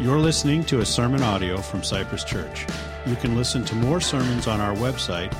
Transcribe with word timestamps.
You're 0.00 0.18
listening 0.18 0.64
to 0.64 0.80
a 0.80 0.86
sermon 0.86 1.22
audio 1.22 1.58
from 1.58 1.82
Cypress 1.82 2.24
Church. 2.24 2.64
You 3.04 3.16
can 3.16 3.36
listen 3.36 3.66
to 3.66 3.74
more 3.74 4.00
sermons 4.00 4.46
on 4.46 4.58
our 4.58 4.74
website 4.74 5.30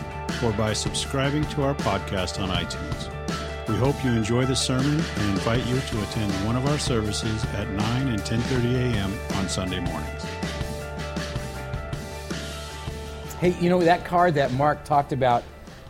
or 0.42 0.52
by 0.52 0.74
subscribing 0.74 1.44
to 1.44 1.62
our 1.62 1.74
podcast 1.76 2.38
on 2.38 2.50
iTunes. 2.50 3.08
We 3.68 3.76
hope 3.76 4.04
you 4.04 4.10
enjoy 4.10 4.44
the 4.44 4.54
sermon 4.54 5.02
and 5.16 5.30
invite 5.30 5.66
you 5.66 5.80
to 5.80 6.02
attend 6.02 6.30
one 6.44 6.56
of 6.56 6.66
our 6.66 6.78
services 6.78 7.42
at 7.54 7.70
9 7.70 8.08
and 8.08 8.18
10:30 8.20 8.74
a.m. 8.74 9.18
on 9.36 9.48
Sunday 9.48 9.80
mornings. 9.80 10.24
Hey, 13.40 13.56
you 13.62 13.70
know 13.70 13.80
that 13.80 14.04
card 14.04 14.34
that 14.34 14.52
Mark 14.52 14.84
talked 14.84 15.12
about? 15.12 15.42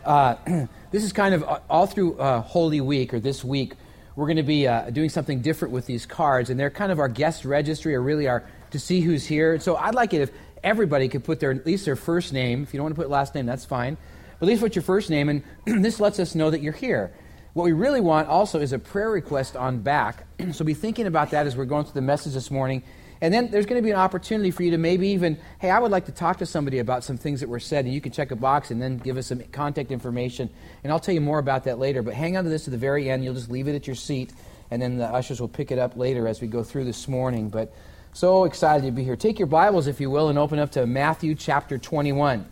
Uh, 0.05 0.37
this 0.93 1.03
is 1.03 1.13
kind 1.13 1.35
of 1.35 1.43
all 1.69 1.87
through 1.87 2.21
uh, 2.21 2.41
Holy 2.41 2.81
Week 2.81 3.13
or 3.13 3.19
this 3.19 3.43
week. 3.43 3.75
We're 4.15 4.27
going 4.27 4.37
to 4.37 4.45
be 4.45 4.69
uh, 4.69 4.91
doing 4.91 5.09
something 5.09 5.41
different 5.41 5.75
with 5.75 5.87
these 5.87 6.07
cards, 6.07 6.51
and 6.51 6.61
they're 6.61 6.71
kind 6.71 6.93
of 6.93 7.01
our 7.01 7.09
guest 7.09 7.45
registry, 7.45 7.97
or 7.97 8.03
really 8.03 8.29
our 8.29 8.45
to 8.71 8.79
see 8.79 9.01
who's 9.01 9.27
here. 9.27 9.59
So 9.61 9.77
I'd 9.77 9.95
like 9.95 10.15
it 10.15 10.21
if 10.21 10.31
everybody 10.63 11.09
could 11.09 11.25
put 11.25 11.41
their 11.41 11.51
at 11.51 11.67
least 11.67 11.85
their 11.85 11.97
first 11.97 12.33
name. 12.33 12.63
If 12.63 12.73
you 12.73 12.79
don't 12.79 12.85
want 12.85 12.97
to 12.97 13.01
put 13.01 13.11
last 13.11 13.35
name, 13.35 13.47
that's 13.47 13.65
fine. 13.65 13.97
But 14.39 14.47
at 14.47 14.49
least 14.49 14.63
put 14.63 14.75
your 14.75 14.83
first 14.83 15.11
name, 15.11 15.29
and 15.29 15.43
this 15.85 16.01
lets 16.01 16.19
us 16.19 16.35
know 16.35 16.51
that 16.51 16.63
you're 16.63 16.73
here. 16.73 17.13
What 17.53 17.65
we 17.65 17.73
really 17.73 18.01
want 18.01 18.29
also 18.29 18.61
is 18.61 18.73
a 18.73 18.79
prayer 18.79 19.11
request 19.11 19.57
on 19.57 19.81
back. 19.81 20.27
so 20.53 20.65
be 20.65 20.75
thinking 20.75 21.07
about 21.07 21.31
that 21.31 21.47
as 21.47 21.57
we're 21.57 21.65
going 21.65 21.85
through 21.85 21.95
the 21.95 22.03
message 22.03 22.35
this 22.35 22.51
morning. 22.51 22.83
And 23.23 23.35
then 23.35 23.51
there's 23.51 23.67
going 23.67 23.81
to 23.81 23.85
be 23.85 23.91
an 23.91 23.99
opportunity 23.99 24.51
for 24.51 24.63
you 24.63 24.71
to 24.71 24.79
maybe 24.79 25.09
even, 25.09 25.39
hey, 25.59 25.71
I 25.71 25.79
would 25.79 25.91
like 25.91 26.07
to 26.07 26.13
talk 26.13 26.39
to 26.39 26.47
somebody 26.47 26.79
about 26.79 27.05
some 27.05 27.19
things 27.19 27.41
that 27.41 27.51
were 27.51 27.61
said, 27.61 27.85
and 27.85 27.93
you 27.93 28.01
can 28.01 28.13
check 28.13 28.31
a 28.31 28.37
box 28.37 28.71
and 28.71 28.81
then 28.81 28.97
give 28.97 29.19
us 29.19 29.27
some 29.27 29.41
contact 29.53 29.91
information. 29.91 30.49
And 30.83 30.93
I'll 30.93 31.01
tell 31.01 31.15
you 31.15 31.21
more 31.21 31.39
about 31.39 31.65
that 31.65 31.79
later. 31.79 32.03
But 32.03 32.15
hang 32.15 32.39
on 32.39 32.45
to 32.45 32.51
this 32.51 32.65
to 32.65 32.71
the 32.71 32.79
very 32.79 33.11
end. 33.11 33.23
You'll 33.23 33.35
just 33.35 33.51
leave 33.51 33.69
it 33.69 33.75
at 33.75 33.87
your 33.87 33.97
seat, 33.97 34.33
and 34.71 34.81
then 34.81 34.97
the 34.97 35.05
ushers 35.05 35.39
will 35.39 35.49
pick 35.49 35.71
it 35.71 35.79
up 35.79 35.97
later 35.97 36.27
as 36.27 36.41
we 36.41 36.47
go 36.47 36.63
through 36.63 36.85
this 36.85 37.09
morning. 37.09 37.51
But 37.51 37.75
so 38.13 38.45
excited 38.45 38.85
to 38.87 38.93
be 38.93 39.05
here. 39.05 39.17
Take 39.17 39.39
your 39.39 39.47
Bibles, 39.47 39.87
if 39.87 40.01
you 40.01 40.11
will, 40.11 40.29
and 40.29 40.39
open 40.39 40.59
up 40.59 40.73
to 40.73 40.87
Matthew 40.87 41.35
chapter 41.35 41.79
21. 41.79 42.45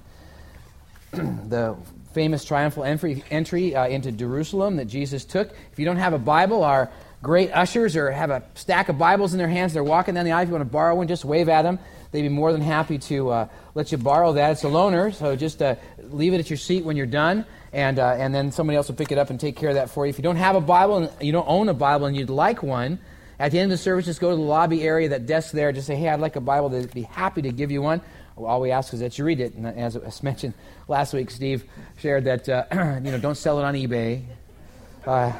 the 1.12 1.76
famous 2.12 2.44
triumphal 2.44 2.84
entry, 2.84 3.24
entry 3.30 3.74
uh, 3.74 3.86
into 3.88 4.12
Jerusalem 4.12 4.76
that 4.76 4.86
Jesus 4.86 5.24
took. 5.24 5.50
If 5.72 5.78
you 5.78 5.84
don't 5.84 5.96
have 5.96 6.12
a 6.12 6.18
Bible, 6.18 6.62
our 6.62 6.90
great 7.22 7.50
ushers 7.52 7.96
or 7.96 8.10
have 8.10 8.30
a 8.30 8.44
stack 8.54 8.88
of 8.88 8.98
Bibles 8.98 9.32
in 9.32 9.38
their 9.38 9.48
hands, 9.48 9.72
they're 9.72 9.82
walking 9.82 10.14
down 10.14 10.24
the 10.24 10.32
aisle. 10.32 10.42
If 10.42 10.48
you 10.48 10.54
want 10.54 10.64
to 10.64 10.72
borrow 10.72 10.94
one, 10.94 11.08
just 11.08 11.24
wave 11.24 11.48
at 11.48 11.62
them. 11.62 11.78
They'd 12.12 12.22
be 12.22 12.28
more 12.28 12.52
than 12.52 12.60
happy 12.60 12.98
to 12.98 13.30
uh, 13.30 13.48
let 13.74 13.90
you 13.90 13.98
borrow 13.98 14.32
that. 14.34 14.52
It's 14.52 14.64
a 14.64 14.68
loaner, 14.68 15.12
so 15.12 15.34
just 15.36 15.60
uh, 15.60 15.74
leave 15.98 16.34
it 16.34 16.38
at 16.38 16.48
your 16.48 16.56
seat 16.56 16.84
when 16.84 16.96
you're 16.96 17.06
done, 17.06 17.44
and, 17.72 17.98
uh, 17.98 18.16
and 18.16 18.34
then 18.34 18.52
somebody 18.52 18.76
else 18.76 18.88
will 18.88 18.94
pick 18.94 19.12
it 19.12 19.18
up 19.18 19.30
and 19.30 19.38
take 19.38 19.56
care 19.56 19.68
of 19.68 19.74
that 19.74 19.90
for 19.90 20.06
you. 20.06 20.10
If 20.10 20.18
you 20.18 20.22
don't 20.22 20.36
have 20.36 20.56
a 20.56 20.60
Bible 20.60 20.98
and 20.98 21.10
you 21.20 21.32
don't 21.32 21.48
own 21.48 21.68
a 21.68 21.74
Bible 21.74 22.06
and 22.06 22.16
you'd 22.16 22.30
like 22.30 22.62
one, 22.62 23.00
at 23.38 23.52
the 23.52 23.58
end 23.58 23.70
of 23.72 23.78
the 23.78 23.82
service, 23.82 24.04
just 24.04 24.20
go 24.20 24.30
to 24.30 24.36
the 24.36 24.42
lobby 24.42 24.82
area, 24.82 25.08
that 25.10 25.26
desk 25.26 25.52
there, 25.52 25.70
just 25.72 25.86
say, 25.86 25.94
hey, 25.94 26.08
I'd 26.08 26.20
like 26.20 26.36
a 26.36 26.40
Bible. 26.40 26.68
They'd 26.68 26.92
be 26.92 27.02
happy 27.02 27.42
to 27.42 27.52
give 27.52 27.70
you 27.70 27.82
one. 27.82 28.00
All 28.36 28.60
we 28.60 28.70
ask 28.70 28.92
is 28.92 29.00
that 29.00 29.18
you 29.18 29.24
read 29.24 29.40
it. 29.40 29.54
And 29.54 29.66
as 29.66 29.96
I 29.96 30.10
mentioned 30.22 30.54
last 30.88 31.12
week, 31.12 31.30
Steve 31.30 31.64
shared 31.98 32.24
that, 32.24 32.48
uh, 32.48 32.64
you 33.02 33.10
know, 33.10 33.18
don't 33.18 33.36
sell 33.36 33.58
it 33.58 33.64
on 33.64 33.74
eBay. 33.74 34.24
Uh, 35.06 35.32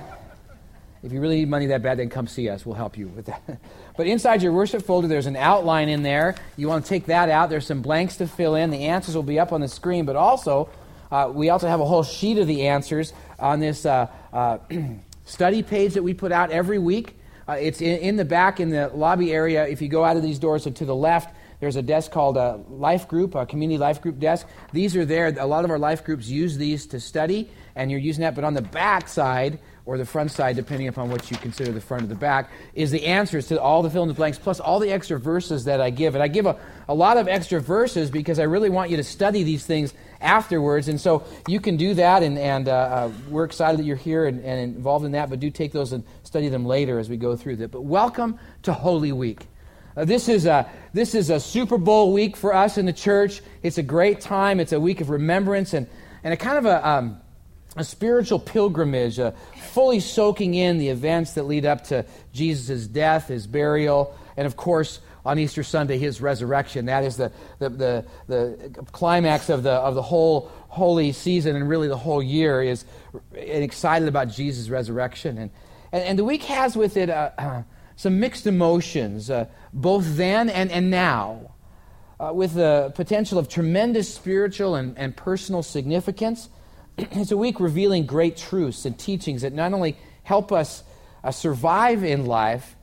if 1.02 1.12
you 1.12 1.20
really 1.20 1.36
need 1.36 1.48
money 1.48 1.66
that 1.66 1.82
bad, 1.82 1.98
then 1.98 2.08
come 2.08 2.26
see 2.26 2.48
us. 2.48 2.66
We'll 2.66 2.74
help 2.74 2.98
you 2.98 3.08
with 3.08 3.26
that. 3.26 3.42
but 3.96 4.06
inside 4.06 4.42
your 4.42 4.52
worship 4.52 4.82
folder, 4.82 5.06
there's 5.06 5.26
an 5.26 5.36
outline 5.36 5.88
in 5.88 6.02
there. 6.02 6.34
You 6.56 6.69
want 6.69 6.84
to 6.84 6.88
take 6.88 7.06
that 7.06 7.28
out. 7.28 7.50
There's 7.50 7.66
some 7.66 7.82
blanks 7.82 8.16
to 8.16 8.26
fill 8.26 8.56
in. 8.56 8.70
The 8.70 8.86
answers 8.86 9.14
will 9.14 9.22
be 9.22 9.38
up 9.38 9.52
on 9.52 9.60
the 9.60 9.69
screen. 9.69 10.06
But 10.06 10.16
also, 10.16 10.69
uh, 11.10 11.30
we 11.32 11.50
also 11.50 11.69
have 11.69 11.80
a 11.80 11.84
whole 11.84 12.02
sheet 12.02 12.38
of 12.38 12.46
the 12.46 12.66
answers 12.66 13.12
on 13.38 13.60
this 13.60 13.86
uh, 13.86 14.08
uh, 14.32 14.58
study 15.24 15.62
page 15.62 15.94
that 15.94 16.02
we 16.02 16.14
put 16.14 16.32
out 16.32 16.50
every 16.50 16.78
week. 16.78 17.17
Uh, 17.48 17.52
it's 17.52 17.80
in, 17.80 17.98
in, 18.00 18.16
the 18.16 18.24
back 18.24 18.60
in 18.60 18.68
the 18.68 18.88
lobby 18.88 19.32
area. 19.32 19.66
If 19.66 19.81
you 19.81 19.88
go 19.88 20.04
out 20.04 20.19
of 20.19 20.22
these 20.22 20.38
doors 20.38 20.64
to 20.64 20.84
the 20.84 20.94
left, 20.94 21.34
there's 21.60 21.76
a 21.76 21.82
desk 21.82 22.10
called 22.10 22.36
a 22.36 22.60
life 22.69 23.09
group, 23.09 23.34
a 23.34 23.47
community 23.47 23.78
life 23.78 24.03
group 24.03 24.19
desk. 24.19 24.47
These 24.72 24.94
are 24.97 25.06
there. 25.06 25.34
A 25.38 25.47
lot 25.47 25.64
of 25.64 25.70
our 25.70 25.78
life 25.78 26.04
groups 26.04 26.28
use 26.28 26.58
these 26.58 26.87
to 26.88 27.00
study, 27.00 27.50
and 27.75 27.91
you're 27.91 28.00
using 28.00 28.22
that. 28.22 28.34
But 28.34 28.44
on 28.44 28.53
the 28.53 28.62
back 28.62 29.08
side, 29.08 29.58
or 29.88 29.97
the 29.97 30.04
front 30.04 30.31
side, 30.31 30.54
depending 30.54 30.87
upon 30.87 31.09
what 31.09 31.31
you 31.31 31.37
consider 31.38 31.72
the 31.72 31.81
front 31.81 32.03
or 32.03 32.09
the 32.09 32.15
back, 32.15 32.50
is 32.75 32.91
the 32.91 33.06
answers 33.06 33.47
to 33.47 33.59
all 33.59 33.82
the 33.82 33.88
fill 33.88 34.03
in 34.03 34.09
the 34.09 34.15
blanks, 34.15 34.38
plus 34.38 34.60
all 34.60 34.78
the 34.78 34.93
extra 34.93 35.19
verses 35.19 35.65
that 35.65 35.81
I 35.81 35.88
give. 35.88 36.15
And 36.15 36.22
I 36.22 36.28
give 36.28 36.44
a, 36.44 36.59
a 36.91 36.94
lot 36.94 37.16
of 37.16 37.26
extra 37.26 37.59
verses 37.59 38.10
because 38.10 38.38
I 38.38 38.43
really 38.43 38.69
want 38.69 38.91
you 38.91 38.99
to 38.99 39.03
study 39.03 39.44
these 39.44 39.65
things 39.65 39.94
afterwards. 40.21 40.88
And 40.88 41.00
so 41.00 41.25
you 41.49 41.59
can 41.59 41.78
do 41.78 41.94
that, 41.94 42.22
and, 42.22 42.38
and 42.38 42.69
uh, 42.69 42.72
uh, 42.72 43.12
we're 43.31 43.44
excited 43.44 43.81
that 43.81 43.84
you're 43.84 43.97
here 43.97 44.26
and, 44.26 44.44
and 44.44 44.76
involved 44.76 45.06
in 45.06 45.12
that, 45.12 45.31
but 45.31 45.41
do 45.41 45.50
take 45.50 45.72
those 45.72 45.94
and 45.94 46.05
study 46.22 46.50
them 46.50 46.66
later 46.66 46.99
as 46.99 47.09
we 47.09 47.16
go 47.16 47.34
through 47.34 47.56
that. 47.56 47.70
But 47.70 47.81
welcome 47.81 48.38
to 48.65 48.75
Holy 48.75 49.12
Week. 49.12 49.47
Uh, 49.97 50.05
this, 50.05 50.28
is 50.28 50.44
a, 50.44 50.69
this 50.93 51.15
is 51.15 51.31
a 51.31 51.41
Super 51.41 51.78
Bowl 51.78 52.12
week 52.12 52.37
for 52.37 52.55
us 52.55 52.76
in 52.76 52.84
the 52.84 52.93
church. 52.93 53.41
It's 53.62 53.78
a 53.78 53.82
great 53.82 54.20
time. 54.20 54.60
It's 54.60 54.72
a 54.72 54.81
week 54.81 55.00
of 55.00 55.09
remembrance 55.09 55.72
and, 55.72 55.87
and 56.22 56.34
a 56.34 56.37
kind 56.37 56.59
of 56.59 56.66
a, 56.66 56.87
um, 56.87 57.20
a 57.77 57.84
spiritual 57.84 58.39
pilgrimage, 58.39 59.19
uh, 59.19 59.33
fully 59.71 60.01
soaking 60.01 60.55
in 60.55 60.79
the 60.79 60.89
events 60.89 61.34
that 61.34 61.45
lead 61.45 61.67
up 61.67 61.84
to 61.84 62.05
Jesus' 62.33 62.87
death, 62.87 63.29
his 63.29 63.47
burial, 63.47 64.17
and 64.37 64.47
of 64.47 64.56
course, 64.56 65.01
on 65.25 65.39
Easter 65.39 65.62
Sunday, 65.62 65.99
his 65.99 66.21
resurrection. 66.21 66.87
That 66.87 67.05
is 67.05 67.17
the, 67.17 67.31
the, 67.59 67.69
the, 67.69 68.05
the, 68.29 68.83
climax 68.93 69.51
of 69.51 69.62
the, 69.62 69.73
of 69.73 69.95
the 69.95 70.03
whole 70.03 70.51
holy 70.69 71.12
season 71.12 71.56
and 71.56 71.69
really 71.69 71.89
the 71.89 71.97
whole 71.97 72.23
year 72.23 72.62
is 72.62 72.84
excited 73.34 74.09
about 74.09 74.29
Jesus' 74.29 74.71
resurrection. 74.71 75.37
And, 75.37 75.50
and, 75.93 76.03
and 76.03 76.19
the 76.19 76.25
week 76.25 76.45
has 76.45 76.77
with 76.77 76.97
it 76.97 77.11
uh, 77.11 77.31
uh, 77.37 77.62
some 77.97 78.21
mixed 78.21 78.47
emotions, 78.47 79.29
uh, 79.29 79.47
both 79.73 80.17
then 80.17 80.49
and, 80.49 80.71
and 80.71 80.91
now, 80.91 81.53
uh, 82.21 82.33
with 82.33 82.55
the 82.55 82.93
potential 82.95 83.39
of 83.39 83.49
tremendous 83.49 84.12
spiritual 84.12 84.77
and, 84.77 84.97
and 84.97 85.17
personal 85.17 85.62
significance. 85.62 86.49
it's 87.12 87.31
a 87.31 87.36
week 87.36 87.60
revealing 87.60 88.06
great 88.06 88.36
truths 88.36 88.84
and 88.84 88.98
teachings 88.98 89.42
that 89.42 89.53
not 89.53 89.72
only 89.72 89.97
help 90.25 90.53
us 90.53 90.82
uh, 91.22 91.31
survive 91.31 92.03
in 92.03 92.26
life, 92.26 92.76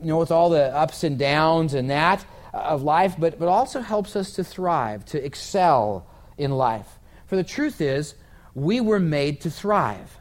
you 0.00 0.08
know, 0.08 0.18
with 0.18 0.30
all 0.30 0.50
the 0.50 0.74
ups 0.74 1.04
and 1.04 1.18
downs 1.18 1.74
and 1.74 1.90
that 1.90 2.24
uh, 2.52 2.58
of 2.58 2.82
life, 2.82 3.14
but, 3.18 3.38
but 3.38 3.48
also 3.48 3.80
helps 3.80 4.14
us 4.16 4.32
to 4.32 4.44
thrive, 4.44 5.04
to 5.06 5.24
excel 5.24 6.06
in 6.36 6.50
life. 6.50 6.98
For 7.26 7.36
the 7.36 7.44
truth 7.44 7.80
is, 7.80 8.14
we 8.54 8.80
were 8.80 9.00
made 9.00 9.40
to 9.42 9.50
thrive. 9.50 10.18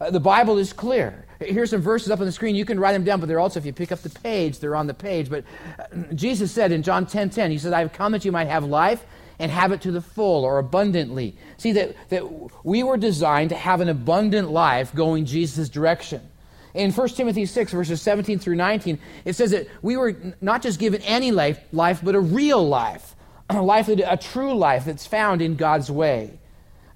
Uh, 0.00 0.10
the 0.10 0.20
Bible 0.20 0.58
is 0.58 0.72
clear. 0.72 1.26
Here's 1.40 1.70
some 1.70 1.80
verses 1.80 2.10
up 2.10 2.20
on 2.20 2.26
the 2.26 2.32
screen. 2.32 2.54
You 2.54 2.64
can 2.64 2.80
write 2.80 2.92
them 2.92 3.04
down, 3.04 3.20
but 3.20 3.26
they're 3.26 3.40
also, 3.40 3.58
if 3.58 3.66
you 3.66 3.72
pick 3.72 3.92
up 3.92 4.00
the 4.00 4.10
page, 4.10 4.58
they're 4.58 4.76
on 4.76 4.86
the 4.86 4.94
page. 4.94 5.30
But 5.30 5.44
uh, 5.78 6.12
Jesus 6.14 6.52
said 6.52 6.72
in 6.72 6.82
John 6.82 7.06
10 7.06 7.30
10, 7.30 7.50
He 7.50 7.58
said, 7.58 7.72
I 7.72 7.80
have 7.80 7.92
come 7.92 8.12
that 8.12 8.24
you 8.24 8.32
might 8.32 8.48
have 8.48 8.64
life 8.64 9.04
and 9.38 9.50
have 9.50 9.72
it 9.72 9.82
to 9.82 9.90
the 9.90 10.00
full 10.00 10.44
or 10.44 10.58
abundantly. 10.58 11.36
See, 11.56 11.72
that, 11.72 11.96
that 12.10 12.24
we 12.64 12.82
were 12.82 12.96
designed 12.96 13.50
to 13.50 13.56
have 13.56 13.80
an 13.80 13.88
abundant 13.88 14.50
life 14.50 14.94
going 14.94 15.24
Jesus' 15.24 15.68
direction. 15.68 16.20
In 16.74 16.90
1 16.90 17.08
Timothy 17.10 17.46
6, 17.46 17.72
verses 17.72 18.02
17 18.02 18.40
through 18.40 18.56
19, 18.56 18.98
it 19.24 19.34
says 19.34 19.52
that 19.52 19.68
we 19.80 19.96
were 19.96 20.16
not 20.40 20.60
just 20.60 20.80
given 20.80 21.00
any 21.02 21.30
life, 21.30 21.60
life 21.72 22.00
but 22.02 22.16
a 22.16 22.20
real 22.20 22.66
life, 22.66 23.14
a 23.50 23.62
life, 23.62 23.88
a 23.88 24.16
true 24.16 24.54
life 24.54 24.84
that's 24.84 25.06
found 25.06 25.40
in 25.40 25.54
God's 25.54 25.90
way. 25.90 26.38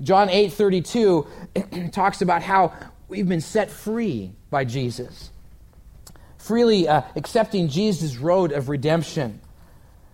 John 0.00 0.30
8 0.30 0.52
32 0.52 1.26
talks 1.92 2.22
about 2.22 2.42
how 2.42 2.72
we've 3.08 3.28
been 3.28 3.40
set 3.40 3.70
free 3.70 4.32
by 4.50 4.64
Jesus, 4.64 5.30
freely 6.38 6.88
uh, 6.88 7.02
accepting 7.16 7.68
Jesus' 7.68 8.16
road 8.16 8.52
of 8.52 8.68
redemption. 8.68 9.40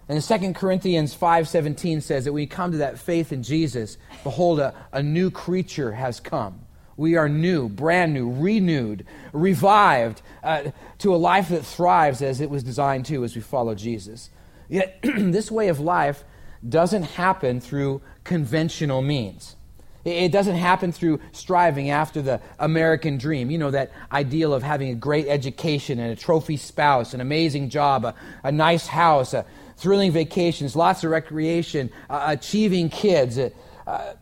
And 0.08 0.22
2 0.22 0.52
Corinthians 0.52 1.16
5.17 1.16 2.02
says 2.02 2.24
that 2.24 2.32
when 2.32 2.42
we 2.42 2.46
come 2.46 2.72
to 2.72 2.78
that 2.78 2.98
faith 2.98 3.32
in 3.32 3.42
Jesus, 3.42 3.96
behold, 4.22 4.60
a, 4.60 4.74
a 4.92 5.02
new 5.02 5.30
creature 5.30 5.92
has 5.92 6.20
come. 6.20 6.60
We 6.96 7.16
are 7.16 7.28
new, 7.28 7.68
brand 7.68 8.14
new, 8.14 8.30
renewed, 8.30 9.06
revived 9.32 10.22
uh, 10.42 10.70
to 10.98 11.14
a 11.14 11.16
life 11.16 11.48
that 11.48 11.64
thrives 11.64 12.22
as 12.22 12.40
it 12.40 12.50
was 12.50 12.62
designed 12.62 13.06
to 13.06 13.24
as 13.24 13.34
we 13.34 13.40
follow 13.40 13.74
Jesus. 13.74 14.30
Yet, 14.68 15.00
this 15.02 15.50
way 15.50 15.68
of 15.68 15.80
life 15.80 16.22
doesn't 16.66 17.02
happen 17.02 17.60
through 17.60 18.02
conventional 18.22 19.02
means. 19.02 19.56
It 20.04 20.32
doesn't 20.32 20.56
happen 20.56 20.92
through 20.92 21.20
striving 21.32 21.88
after 21.88 22.20
the 22.20 22.40
American 22.58 23.16
dream. 23.16 23.50
You 23.50 23.56
know, 23.56 23.70
that 23.70 23.90
ideal 24.12 24.52
of 24.52 24.62
having 24.62 24.90
a 24.90 24.94
great 24.94 25.28
education 25.28 25.98
and 25.98 26.12
a 26.12 26.16
trophy 26.16 26.58
spouse, 26.58 27.14
an 27.14 27.22
amazing 27.22 27.70
job, 27.70 28.04
a, 28.04 28.14
a 28.42 28.52
nice 28.52 28.86
house, 28.86 29.32
a, 29.32 29.46
thrilling 29.76 30.12
vacations, 30.12 30.76
lots 30.76 31.04
of 31.04 31.10
recreation, 31.10 31.90
uh, 32.08 32.24
achieving 32.28 32.88
kids. 32.88 33.38
Uh, 33.38 34.14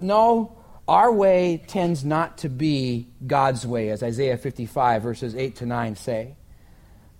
no, 0.00 0.56
our 0.86 1.12
way 1.12 1.62
tends 1.66 2.04
not 2.04 2.38
to 2.38 2.48
be 2.48 3.08
God's 3.26 3.66
way, 3.66 3.90
as 3.90 4.02
Isaiah 4.02 4.38
55, 4.38 5.02
verses 5.02 5.34
8 5.34 5.56
to 5.56 5.66
9 5.66 5.96
say. 5.96 6.36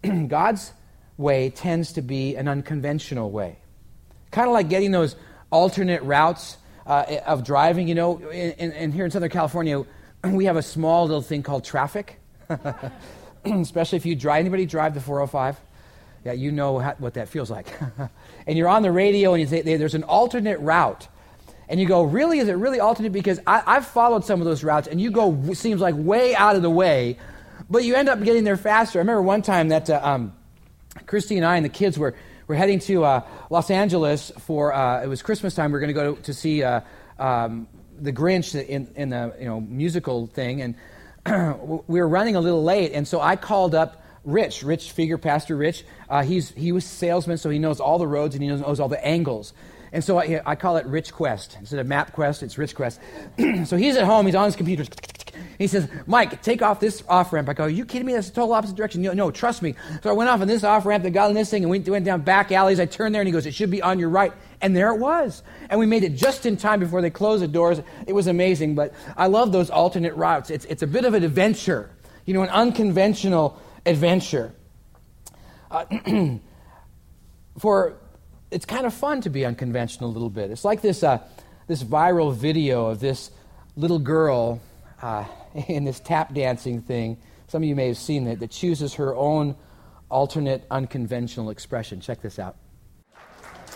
God's 0.28 0.72
way 1.16 1.50
tends 1.50 1.93
to 1.93 2.02
be 2.02 2.37
an 2.37 2.49
unconventional 2.49 3.31
way. 3.31 3.58
Kind 4.31 4.49
of 4.49 4.54
like 4.54 4.69
getting 4.69 4.90
those 4.90 5.16
alternate 5.50 6.02
routes 6.02 6.56
uh, 6.87 7.19
of 7.26 7.44
driving. 7.44 7.88
You 7.88 7.94
know, 7.94 8.19
in, 8.31 8.72
in, 8.72 8.93
here 8.93 9.04
in 9.04 9.11
Southern 9.11 9.31
California, 9.31 9.84
we 10.25 10.46
have 10.46 10.56
a 10.56 10.62
small 10.62 11.06
little 11.06 11.22
thing 11.22 11.43
called 11.43 11.64
traffic, 11.64 12.20
especially 13.44 13.96
if 13.96 14.06
you 14.06 14.16
drive. 14.16 14.40
Anybody 14.40 14.64
drive 14.64 14.94
the 14.94 15.00
405? 15.00 15.61
Yeah, 16.28 16.34
you 16.34 16.52
know 16.52 16.78
how, 16.78 16.94
what 16.98 17.14
that 17.14 17.30
feels 17.30 17.50
like. 17.50 17.66
and 18.46 18.58
you're 18.58 18.69
on 18.69 18.82
the 18.82 18.92
radio 18.92 19.32
and 19.32 19.40
you 19.40 19.46
say 19.46 19.62
there's 19.62 19.94
an 19.94 20.02
alternate 20.02 20.60
route. 20.60 21.08
And 21.70 21.80
you 21.80 21.86
go, 21.88 22.02
really? 22.02 22.38
Is 22.38 22.48
it 22.48 22.52
really 22.52 22.80
alternate? 22.80 23.12
Because 23.12 23.40
I, 23.46 23.62
I've 23.64 23.86
followed 23.86 24.26
some 24.26 24.42
of 24.42 24.44
those 24.44 24.62
routes 24.62 24.88
and 24.88 25.00
you 25.00 25.10
go, 25.10 25.54
seems 25.54 25.80
like 25.80 25.94
way 25.96 26.36
out 26.36 26.54
of 26.54 26.60
the 26.60 26.69
way, 26.69 27.16
but 27.70 27.82
you 27.82 27.94
end 27.94 28.10
up 28.10 28.22
getting 28.22 28.44
there 28.44 28.58
faster. 28.58 28.98
I 28.98 29.00
remember 29.00 29.22
one 29.22 29.40
time 29.40 29.69
that 29.69 29.88
uh, 29.88 30.00
um, 30.02 30.34
Christy 31.06 31.38
and 31.38 31.46
I 31.46 31.56
and 31.56 31.64
the 31.64 31.70
kids 31.70 31.98
were, 31.98 32.14
were 32.46 32.56
heading 32.56 32.80
to 32.80 33.04
uh, 33.04 33.20
Los 33.48 33.70
Angeles 33.70 34.30
for, 34.40 34.75
uh, 34.75 35.02
it 35.02 35.06
was 35.06 35.22
Christmas 35.22 35.54
time. 35.54 35.70
We 35.70 35.76
were 35.76 35.80
going 35.80 35.94
to 35.94 35.94
go 35.94 36.14
to, 36.14 36.22
to 36.25 36.34
see 36.34 36.62
uh, 36.62 36.82
um, 37.19 37.66
the 37.98 38.12
Grinch 38.12 38.54
in, 38.62 38.92
in 38.96 39.08
the 39.08 39.34
you 39.40 39.46
know, 39.46 39.62
musical 39.62 40.26
thing. 40.26 40.60
And 40.60 40.75
we 41.86 42.00
were 42.00 42.08
running 42.08 42.36
a 42.36 42.40
little 42.42 42.64
late. 42.64 42.92
And 42.92 43.08
so 43.08 43.19
I 43.19 43.36
called 43.36 43.75
up 43.75 44.02
Rich, 44.28 44.62
Rich 44.62 44.92
Figure, 44.92 45.16
Pastor 45.16 45.56
Rich. 45.56 45.84
Uh, 46.08 46.22
he's, 46.22 46.50
he 46.50 46.70
was 46.70 46.84
salesman, 46.84 47.38
so 47.38 47.48
he 47.48 47.58
knows 47.58 47.80
all 47.80 47.98
the 47.98 48.06
roads 48.06 48.34
and 48.34 48.42
he 48.42 48.48
knows, 48.48 48.60
knows 48.60 48.78
all 48.78 48.88
the 48.88 49.04
angles. 49.04 49.54
And 49.90 50.04
so 50.04 50.19
I, 50.19 50.42
I, 50.44 50.54
call 50.54 50.76
it 50.76 50.84
Rich 50.84 51.14
Quest. 51.14 51.56
Instead 51.58 51.78
of 51.78 51.86
Map 51.86 52.12
Quest, 52.12 52.42
it's 52.42 52.58
Rich 52.58 52.75
Quest. 52.75 53.00
so 53.64 53.78
he's 53.78 53.96
at 53.96 54.04
home, 54.04 54.26
he's 54.26 54.34
on 54.34 54.44
his 54.44 54.54
computer. 54.54 54.84
He 55.56 55.66
says, 55.66 55.88
Mike, 56.06 56.42
take 56.42 56.60
off 56.60 56.78
this 56.78 57.02
off 57.08 57.32
ramp. 57.32 57.48
I 57.48 57.54
go, 57.54 57.64
Are 57.64 57.70
you 57.70 57.86
kidding 57.86 58.06
me? 58.06 58.12
That's 58.12 58.28
the 58.28 58.34
total 58.34 58.52
opposite 58.52 58.76
direction. 58.76 59.02
No, 59.02 59.12
no, 59.12 59.30
trust 59.30 59.62
me. 59.62 59.76
So 60.02 60.10
I 60.10 60.12
went 60.12 60.28
off 60.28 60.40
on 60.40 60.48
this 60.48 60.62
off 60.62 60.84
ramp 60.84 61.04
that 61.04 61.10
got 61.10 61.28
on 61.28 61.34
this 61.34 61.48
thing 61.48 61.62
and 61.62 61.70
went, 61.70 61.88
went 61.88 62.04
down 62.04 62.20
back 62.20 62.52
alleys. 62.52 62.80
I 62.80 62.86
turned 62.86 63.14
there 63.14 63.22
and 63.22 63.28
he 63.28 63.32
goes, 63.32 63.46
It 63.46 63.54
should 63.54 63.70
be 63.70 63.80
on 63.80 63.98
your 63.98 64.10
right. 64.10 64.32
And 64.60 64.76
there 64.76 64.92
it 64.92 64.98
was. 64.98 65.42
And 65.70 65.80
we 65.80 65.86
made 65.86 66.04
it 66.04 66.16
just 66.16 66.44
in 66.44 66.56
time 66.56 66.80
before 66.80 67.00
they 67.00 67.10
closed 67.10 67.42
the 67.42 67.48
doors. 67.48 67.80
It 68.06 68.12
was 68.12 68.26
amazing. 68.26 68.75
But 68.75 68.92
I 69.16 69.28
love 69.28 69.52
those 69.52 69.70
alternate 69.70 70.14
routes. 70.16 70.50
It's, 70.50 70.64
it's 70.66 70.82
a 70.82 70.86
bit 70.86 71.04
of 71.04 71.14
an 71.14 71.22
adventure, 71.22 71.90
you 72.26 72.34
know, 72.34 72.42
an 72.42 72.50
unconventional 72.50 73.58
adventure. 73.88 74.55
Uh, 75.70 75.85
for 77.58 77.99
it's 78.50 78.64
kind 78.64 78.87
of 78.87 78.94
fun 78.94 79.20
to 79.23 79.31
be 79.31 79.44
unconventional 79.44 80.11
a 80.11 80.12
little 80.12 80.31
bit. 80.31 80.50
It's 80.50 80.64
like 80.64 80.81
this, 80.81 81.02
uh, 81.02 81.19
this 81.67 81.82
viral 81.82 82.35
video 82.35 82.87
of 82.87 83.00
this 83.00 83.31
little 83.76 83.99
girl 83.99 84.61
uh, 85.02 85.25
in 85.69 85.85
this 85.85 86.00
tap 86.00 86.35
dancing 86.35 86.82
thing. 86.82 87.19
Some 87.49 87.62
of 87.62 87.69
you 87.69 87.76
may 87.76 87.88
have 87.88 87.99
seen 87.99 88.26
it, 88.26 88.40
that 88.40 88.50
chooses 88.50 88.94
her 88.94 89.14
own 89.14 89.56
alternate 90.11 90.67
unconventional 90.70 91.50
expression. 91.50 92.00
Check 92.00 92.23
this 92.23 92.38
out. 92.38 92.56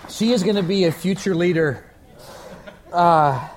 She 0.09 0.33
is 0.33 0.43
going 0.43 0.57
to 0.57 0.63
be 0.63 0.85
a 0.85 0.93
future 0.93 1.35
leader. 1.35 1.85
Uh, 2.93 3.49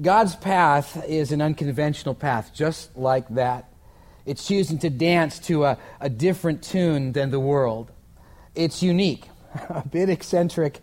God's 0.00 0.36
path 0.36 1.04
is 1.06 1.32
an 1.32 1.40
unconventional 1.40 2.14
path, 2.14 2.52
just 2.54 2.96
like 2.96 3.28
that. 3.30 3.68
It's 4.26 4.46
choosing 4.46 4.78
to 4.78 4.90
dance 4.90 5.38
to 5.40 5.64
a, 5.64 5.78
a 6.00 6.08
different 6.08 6.62
tune 6.62 7.12
than 7.12 7.30
the 7.30 7.40
world. 7.40 7.90
It's 8.54 8.82
unique. 8.82 9.28
a 9.68 9.86
bit 9.86 10.08
eccentric, 10.08 10.80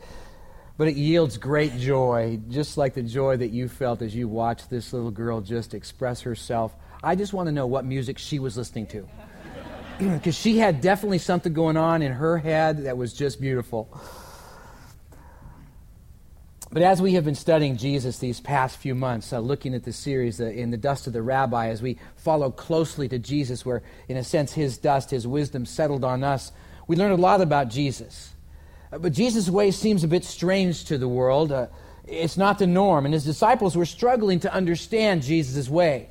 but 0.77 0.87
it 0.87 0.95
yields 0.95 1.37
great 1.37 1.77
joy, 1.77 2.39
just 2.49 2.77
like 2.77 2.93
the 2.93 3.03
joy 3.03 3.37
that 3.37 3.49
you 3.49 3.67
felt 3.67 4.01
as 4.01 4.15
you 4.15 4.27
watched 4.27 4.69
this 4.69 4.93
little 4.93 5.11
girl 5.11 5.41
just 5.41 5.73
express 5.73 6.21
herself. 6.21 6.73
I 7.03 7.15
just 7.15 7.33
want 7.33 7.47
to 7.47 7.51
know 7.51 7.67
what 7.67 7.85
music 7.85 8.17
she 8.17 8.39
was 8.39 8.57
listening 8.57 8.87
to. 8.87 9.07
Because 9.99 10.33
she 10.33 10.57
had 10.57 10.81
definitely 10.81 11.19
something 11.19 11.53
going 11.53 11.77
on 11.77 12.01
in 12.01 12.11
her 12.11 12.39
head 12.39 12.85
that 12.85 12.97
was 12.97 13.13
just 13.13 13.39
beautiful. 13.39 13.87
But 16.73 16.83
as 16.83 17.01
we 17.01 17.13
have 17.15 17.25
been 17.25 17.35
studying 17.35 17.75
Jesus 17.75 18.19
these 18.19 18.39
past 18.39 18.77
few 18.77 18.95
months, 18.95 19.33
uh, 19.33 19.39
looking 19.39 19.75
at 19.75 19.83
the 19.83 19.91
series 19.91 20.39
uh, 20.39 20.45
in 20.45 20.71
the 20.71 20.77
dust 20.77 21.05
of 21.05 21.11
the 21.11 21.21
rabbi, 21.21 21.67
as 21.67 21.81
we 21.81 21.97
follow 22.15 22.49
closely 22.49 23.09
to 23.09 23.19
Jesus, 23.19 23.65
where 23.65 23.83
in 24.07 24.15
a 24.15 24.23
sense 24.23 24.53
his 24.53 24.77
dust, 24.77 25.11
his 25.11 25.27
wisdom 25.27 25.65
settled 25.65 26.05
on 26.05 26.23
us, 26.23 26.53
we 26.87 26.95
learn 26.95 27.11
a 27.11 27.15
lot 27.15 27.41
about 27.41 27.67
Jesus. 27.67 28.33
Uh, 28.89 28.99
but 28.99 29.11
Jesus' 29.11 29.49
way 29.49 29.71
seems 29.71 30.05
a 30.05 30.07
bit 30.07 30.23
strange 30.23 30.85
to 30.85 30.97
the 30.97 31.09
world. 31.09 31.51
Uh, 31.51 31.67
it's 32.07 32.37
not 32.37 32.57
the 32.57 32.67
norm, 32.67 33.03
and 33.03 33.13
his 33.13 33.25
disciples 33.25 33.75
were 33.75 33.85
struggling 33.85 34.39
to 34.39 34.53
understand 34.53 35.23
Jesus' 35.23 35.67
way. 35.67 36.09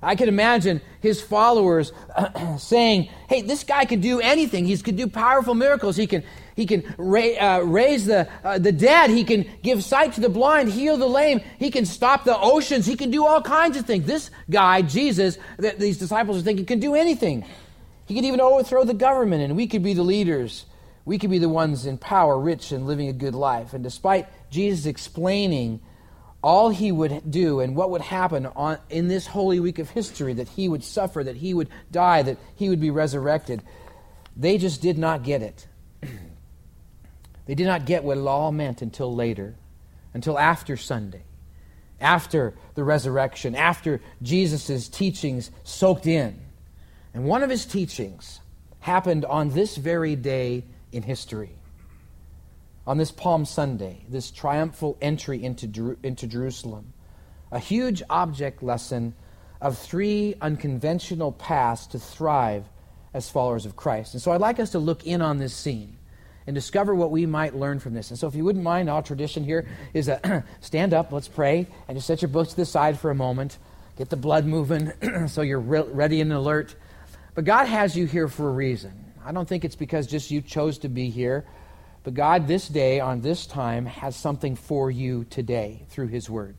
I 0.00 0.14
can 0.14 0.28
imagine 0.28 0.80
his 1.00 1.20
followers 1.20 1.92
uh, 2.14 2.56
saying, 2.58 3.08
Hey, 3.28 3.42
this 3.42 3.64
guy 3.64 3.84
can 3.84 4.00
do 4.00 4.20
anything. 4.20 4.64
He 4.64 4.76
can 4.78 4.94
do 4.94 5.08
powerful 5.08 5.54
miracles. 5.54 5.96
He 5.96 6.06
can, 6.06 6.22
he 6.54 6.66
can 6.66 6.94
ra- 6.98 7.38
uh, 7.40 7.60
raise 7.60 8.06
the, 8.06 8.28
uh, 8.44 8.58
the 8.58 8.72
dead. 8.72 9.10
He 9.10 9.24
can 9.24 9.46
give 9.62 9.82
sight 9.82 10.14
to 10.14 10.20
the 10.20 10.28
blind, 10.28 10.70
heal 10.70 10.96
the 10.96 11.08
lame. 11.08 11.40
He 11.58 11.70
can 11.70 11.86
stop 11.86 12.24
the 12.24 12.38
oceans. 12.38 12.86
He 12.86 12.96
can 12.96 13.10
do 13.10 13.24
all 13.24 13.42
kinds 13.42 13.76
of 13.76 13.86
things. 13.86 14.06
This 14.06 14.30
guy, 14.50 14.82
Jesus, 14.82 15.38
that 15.58 15.78
these 15.78 15.98
disciples 15.98 16.38
are 16.38 16.42
thinking, 16.42 16.66
can 16.66 16.80
do 16.80 16.94
anything. 16.94 17.44
He 18.06 18.14
can 18.14 18.24
even 18.24 18.40
overthrow 18.40 18.84
the 18.84 18.94
government, 18.94 19.42
and 19.42 19.56
we 19.56 19.66
could 19.66 19.82
be 19.82 19.94
the 19.94 20.02
leaders 20.02 20.66
we 21.04 21.18
could 21.18 21.30
be 21.30 21.38
the 21.38 21.48
ones 21.48 21.86
in 21.86 21.98
power, 21.98 22.38
rich, 22.38 22.72
and 22.72 22.86
living 22.86 23.08
a 23.08 23.12
good 23.12 23.34
life. 23.34 23.74
And 23.74 23.82
despite 23.82 24.28
Jesus 24.50 24.86
explaining 24.86 25.80
all 26.42 26.70
he 26.70 26.92
would 26.92 27.30
do 27.30 27.60
and 27.60 27.74
what 27.74 27.90
would 27.90 28.00
happen 28.00 28.46
on, 28.46 28.78
in 28.90 29.08
this 29.08 29.26
holy 29.26 29.60
week 29.60 29.78
of 29.78 29.90
history 29.90 30.34
that 30.34 30.48
he 30.48 30.68
would 30.68 30.84
suffer, 30.84 31.22
that 31.24 31.36
he 31.36 31.54
would 31.54 31.68
die, 31.90 32.22
that 32.22 32.38
he 32.56 32.68
would 32.68 32.80
be 32.80 32.90
resurrected, 32.90 33.62
they 34.36 34.58
just 34.58 34.80
did 34.80 34.98
not 34.98 35.24
get 35.24 35.42
it. 35.42 35.66
they 37.46 37.54
did 37.54 37.66
not 37.66 37.86
get 37.86 38.04
what 38.04 38.18
all 38.18 38.52
meant 38.52 38.82
until 38.82 39.14
later, 39.14 39.54
until 40.14 40.38
after 40.38 40.76
Sunday, 40.76 41.24
after 42.00 42.54
the 42.74 42.84
resurrection, 42.84 43.54
after 43.54 44.00
Jesus' 44.22 44.88
teachings 44.88 45.50
soaked 45.64 46.06
in. 46.06 46.40
And 47.14 47.24
one 47.24 47.42
of 47.42 47.50
his 47.50 47.66
teachings 47.66 48.40
happened 48.80 49.24
on 49.24 49.50
this 49.50 49.76
very 49.76 50.16
day 50.16 50.64
in 50.92 51.02
history. 51.02 51.50
On 52.86 52.98
this 52.98 53.12
Palm 53.12 53.44
Sunday, 53.44 54.04
this 54.08 54.30
triumphal 54.30 54.96
entry 55.00 55.42
into, 55.42 55.96
into 56.02 56.26
Jerusalem, 56.26 56.92
a 57.50 57.58
huge 57.58 58.02
object 58.10 58.62
lesson 58.62 59.14
of 59.60 59.78
three 59.78 60.34
unconventional 60.40 61.30
paths 61.30 61.86
to 61.88 61.98
thrive 61.98 62.64
as 63.14 63.30
followers 63.30 63.66
of 63.66 63.76
Christ. 63.76 64.14
And 64.14 64.22
so 64.22 64.32
I'd 64.32 64.40
like 64.40 64.58
us 64.58 64.70
to 64.70 64.80
look 64.80 65.06
in 65.06 65.22
on 65.22 65.38
this 65.38 65.54
scene 65.54 65.96
and 66.46 66.54
discover 66.54 66.94
what 66.94 67.10
we 67.10 67.26
might 67.26 67.54
learn 67.54 67.78
from 67.78 67.94
this. 67.94 68.10
And 68.10 68.18
so 68.18 68.26
if 68.26 68.34
you 68.34 68.44
wouldn't 68.44 68.64
mind, 68.64 68.90
our 68.90 69.02
tradition 69.02 69.44
here 69.44 69.68
is 69.94 70.08
a 70.08 70.44
stand 70.60 70.94
up, 70.94 71.12
let's 71.12 71.28
pray, 71.28 71.66
and 71.88 71.96
just 71.96 72.06
set 72.06 72.22
your 72.22 72.28
books 72.28 72.50
to 72.50 72.56
the 72.56 72.66
side 72.66 72.98
for 72.98 73.10
a 73.10 73.14
moment. 73.14 73.58
Get 73.96 74.10
the 74.10 74.16
blood 74.16 74.46
moving 74.46 74.92
so 75.28 75.42
you're 75.42 75.60
re- 75.60 75.82
ready 75.82 76.20
and 76.20 76.32
alert. 76.32 76.74
But 77.34 77.44
God 77.44 77.66
has 77.66 77.96
you 77.96 78.06
here 78.06 78.28
for 78.28 78.48
a 78.48 78.52
reason. 78.52 78.92
I 79.24 79.32
don't 79.32 79.48
think 79.48 79.64
it's 79.64 79.76
because 79.76 80.06
just 80.06 80.30
you 80.30 80.40
chose 80.40 80.78
to 80.78 80.88
be 80.88 81.10
here, 81.10 81.44
but 82.02 82.14
God, 82.14 82.48
this 82.48 82.66
day, 82.66 82.98
on 82.98 83.20
this 83.20 83.46
time, 83.46 83.86
has 83.86 84.16
something 84.16 84.56
for 84.56 84.90
you 84.90 85.24
today 85.30 85.84
through 85.90 86.08
His 86.08 86.28
Word. 86.28 86.56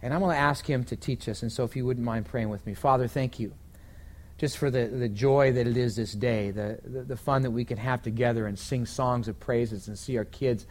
And 0.00 0.14
I'm 0.14 0.20
going 0.20 0.34
to 0.34 0.40
ask 0.40 0.64
Him 0.64 0.84
to 0.84 0.96
teach 0.96 1.28
us. 1.28 1.42
And 1.42 1.52
so, 1.52 1.64
if 1.64 1.76
you 1.76 1.84
wouldn't 1.84 2.06
mind 2.06 2.24
praying 2.24 2.48
with 2.48 2.64
me, 2.66 2.72
Father, 2.72 3.08
thank 3.08 3.38
you 3.38 3.52
just 4.38 4.56
for 4.56 4.70
the, 4.70 4.86
the 4.86 5.08
joy 5.08 5.52
that 5.52 5.66
it 5.66 5.76
is 5.76 5.96
this 5.96 6.12
day, 6.12 6.50
the, 6.50 6.78
the, 6.84 7.02
the 7.02 7.16
fun 7.16 7.42
that 7.42 7.50
we 7.50 7.64
can 7.64 7.76
have 7.76 8.02
together 8.02 8.46
and 8.46 8.58
sing 8.58 8.86
songs 8.86 9.28
of 9.28 9.38
praises 9.38 9.88
and 9.88 9.98
see 9.98 10.16
our 10.16 10.24
kids 10.24 10.66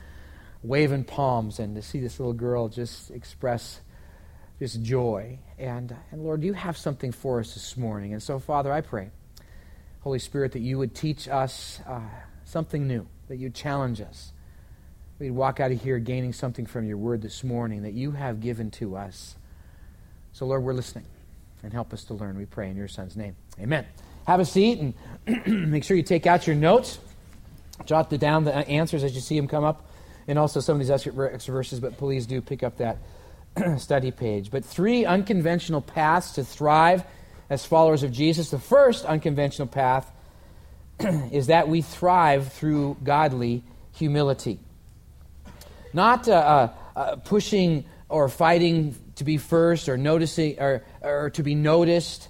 waving 0.64 1.04
palms 1.04 1.60
and 1.60 1.76
to 1.76 1.82
see 1.82 2.00
this 2.00 2.20
little 2.20 2.34
girl 2.34 2.70
just 2.70 3.12
express 3.12 3.82
this 4.60 4.74
joy. 4.76 5.38
And, 5.60 5.96
and 6.12 6.24
Lord, 6.24 6.44
you 6.44 6.54
have 6.54 6.78
something 6.78 7.12
for 7.12 7.40
us 7.40 7.54
this 7.54 7.78
morning. 7.78 8.14
And 8.14 8.24
so, 8.24 8.40
Father, 8.40 8.72
I 8.72 8.82
pray 8.82 9.12
Holy 10.08 10.20
Spirit, 10.20 10.54
that 10.54 10.62
you 10.62 10.78
would 10.78 10.96
teach 10.96 11.28
us 11.28 11.82
uh, 11.86 12.00
something 12.46 12.88
new, 12.88 13.06
that 13.28 13.36
you'd 13.36 13.54
challenge 13.54 14.00
us. 14.00 14.32
We'd 15.20 15.32
walk 15.32 15.60
out 15.60 15.70
of 15.72 15.82
here 15.82 16.00
gaining 16.00 16.32
something 16.32 16.66
from 16.66 16.88
your 16.88 16.96
word 16.96 17.22
this 17.22 17.44
morning 17.44 17.84
that 17.84 17.92
you 17.92 18.12
have 18.12 18.40
given 18.40 18.72
to 18.72 18.96
us. 18.96 19.36
So, 20.32 20.46
Lord, 20.46 20.64
we're 20.64 20.72
listening 20.72 21.04
and 21.64 21.74
help 21.74 21.94
us 21.94 22.04
to 22.06 22.14
learn. 22.14 22.38
We 22.38 22.46
pray 22.46 22.70
in 22.70 22.78
your 22.78 22.88
Son's 22.88 23.16
name. 23.16 23.36
Amen. 23.60 23.86
Have 24.28 24.40
a 24.40 24.46
seat 24.46 24.80
and 24.80 24.94
make 25.72 25.84
sure 25.84 25.98
you 25.98 26.04
take 26.04 26.28
out 26.28 26.48
your 26.48 26.56
notes. 26.56 27.00
Jot 27.86 28.10
down 28.10 28.44
the 28.44 28.56
answers 28.56 29.04
as 29.04 29.14
you 29.14 29.22
see 29.22 29.36
them 29.36 29.48
come 29.48 29.64
up, 29.64 29.90
and 30.28 30.40
also 30.40 30.60
some 30.60 30.74
of 30.74 30.80
these 30.80 30.90
extra 30.90 31.14
verses, 31.14 31.80
but 31.80 31.98
please 31.98 32.26
do 32.26 32.42
pick 32.42 32.64
up 32.64 32.78
that 32.78 32.98
study 33.78 34.12
page. 34.12 34.52
But 34.52 34.66
three 34.66 35.06
unconventional 35.06 35.82
paths 35.82 36.34
to 36.34 36.44
thrive 36.44 37.04
as 37.50 37.66
followers 37.66 38.04
of 38.04 38.12
Jesus. 38.12 38.50
The 38.50 38.60
first 38.60 39.06
unconventional 39.06 39.68
path 39.68 40.12
is 41.32 41.48
that 41.48 41.70
we 41.70 41.82
thrive 41.82 42.52
through 42.52 42.98
godly 43.04 43.64
humility. 43.94 44.60
Not 45.94 46.28
uh, 46.28 46.34
uh, 46.34 46.70
uh, 46.96 47.16
pushing 47.18 47.86
or 48.10 48.30
fighting 48.30 48.96
to 49.18 49.24
be 49.24 49.38
first 49.38 49.90
or 49.90 49.98
noticing 49.98 50.60
or, 50.60 50.84
or 51.02 51.30
to 51.32 51.44
be 51.44 51.56
noticed 51.56 52.30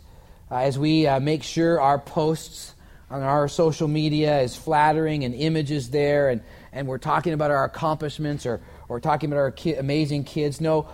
uh, 0.49 0.57
as 0.57 0.77
we 0.77 1.07
uh, 1.07 1.19
make 1.19 1.43
sure 1.43 1.79
our 1.79 1.99
posts 1.99 2.73
on 3.09 3.21
our 3.21 3.47
social 3.47 3.87
media 3.87 4.41
is 4.41 4.55
flattering 4.55 5.23
and 5.23 5.33
images 5.33 5.89
there 5.89 6.29
and, 6.29 6.41
and 6.71 6.87
we're 6.87 6.97
talking 6.97 7.33
about 7.33 7.51
our 7.51 7.63
accomplishments 7.63 8.45
or, 8.45 8.61
or 8.89 8.99
talking 8.99 9.29
about 9.29 9.39
our 9.39 9.51
ki- 9.51 9.75
amazing 9.75 10.23
kids. 10.23 10.59
No, 10.59 10.89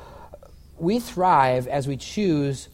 we 0.77 0.99
thrive 0.99 1.67
as 1.67 1.87
we 1.87 1.97
choose 1.97 2.69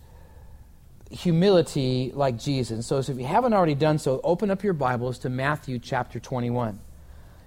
humility 1.12 2.12
like 2.14 2.38
Jesus. 2.38 2.86
So, 2.88 3.02
so 3.02 3.12
if 3.12 3.18
you 3.18 3.26
haven't 3.26 3.54
already 3.54 3.76
done 3.76 3.98
so, 3.98 4.22
open 4.24 4.52
up 4.52 4.64
your 4.64 4.74
Bibles 4.74 5.20
to 5.20 5.30
Matthew 5.30 5.80
chapter 5.80 6.20
21. 6.20 6.80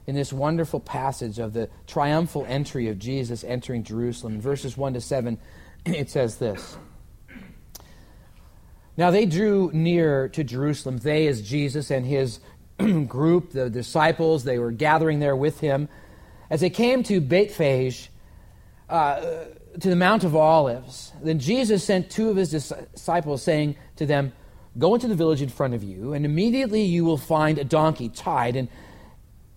In 0.06 0.16
this 0.16 0.32
wonderful 0.32 0.80
passage 0.80 1.38
of 1.38 1.52
the 1.52 1.70
triumphal 1.86 2.44
entry 2.48 2.88
of 2.88 2.98
Jesus 2.98 3.44
entering 3.44 3.84
Jerusalem, 3.84 4.40
verses 4.40 4.76
1 4.76 4.94
to 4.94 5.00
7, 5.00 5.38
it 5.86 6.10
says 6.10 6.36
this. 6.36 6.76
Now 8.96 9.10
they 9.10 9.26
drew 9.26 9.70
near 9.72 10.28
to 10.30 10.44
Jerusalem, 10.44 10.98
they 10.98 11.26
as 11.26 11.42
Jesus 11.42 11.90
and 11.90 12.04
his 12.04 12.40
group, 13.08 13.52
the 13.52 13.70
disciples, 13.70 14.44
they 14.44 14.58
were 14.58 14.70
gathering 14.70 15.18
there 15.20 15.36
with 15.36 15.60
him. 15.60 15.88
As 16.50 16.60
they 16.60 16.70
came 16.70 17.02
to 17.04 17.20
Bethphage, 17.20 18.10
uh, 18.88 19.44
to 19.80 19.88
the 19.88 19.96
Mount 19.96 20.24
of 20.24 20.36
Olives, 20.36 21.12
then 21.22 21.38
Jesus 21.38 21.82
sent 21.82 22.10
two 22.10 22.28
of 22.28 22.36
his 22.36 22.50
disciples, 22.50 23.42
saying 23.42 23.76
to 23.96 24.04
them, 24.04 24.32
Go 24.78 24.94
into 24.94 25.08
the 25.08 25.14
village 25.14 25.42
in 25.42 25.48
front 25.48 25.74
of 25.74 25.82
you, 25.82 26.12
and 26.12 26.24
immediately 26.24 26.82
you 26.82 27.04
will 27.04 27.18
find 27.18 27.58
a 27.58 27.64
donkey 27.64 28.08
tied 28.08 28.56
and, 28.56 28.68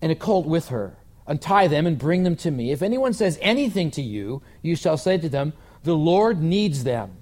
and 0.00 0.12
a 0.12 0.14
colt 0.14 0.46
with 0.46 0.68
her. 0.68 0.96
Untie 1.26 1.68
them 1.68 1.86
and 1.86 1.98
bring 1.98 2.22
them 2.22 2.36
to 2.36 2.50
me. 2.50 2.70
If 2.70 2.82
anyone 2.82 3.12
says 3.12 3.38
anything 3.42 3.90
to 3.92 4.02
you, 4.02 4.42
you 4.62 4.76
shall 4.76 4.96
say 4.96 5.18
to 5.18 5.28
them, 5.28 5.52
The 5.86 5.94
Lord 5.94 6.42
needs 6.42 6.82
them, 6.82 7.12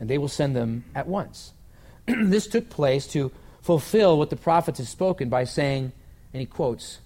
and 0.00 0.08
they 0.08 0.16
will 0.16 0.28
send 0.28 0.56
them 0.56 0.82
at 0.94 1.06
once. 1.06 1.52
this 2.06 2.46
took 2.46 2.70
place 2.70 3.06
to 3.08 3.30
fulfill 3.60 4.16
what 4.16 4.30
the 4.30 4.36
prophets 4.36 4.78
had 4.78 4.88
spoken 4.88 5.28
by 5.28 5.44
saying, 5.44 5.92
and 6.32 6.40
he 6.40 6.46
quotes, 6.46 7.00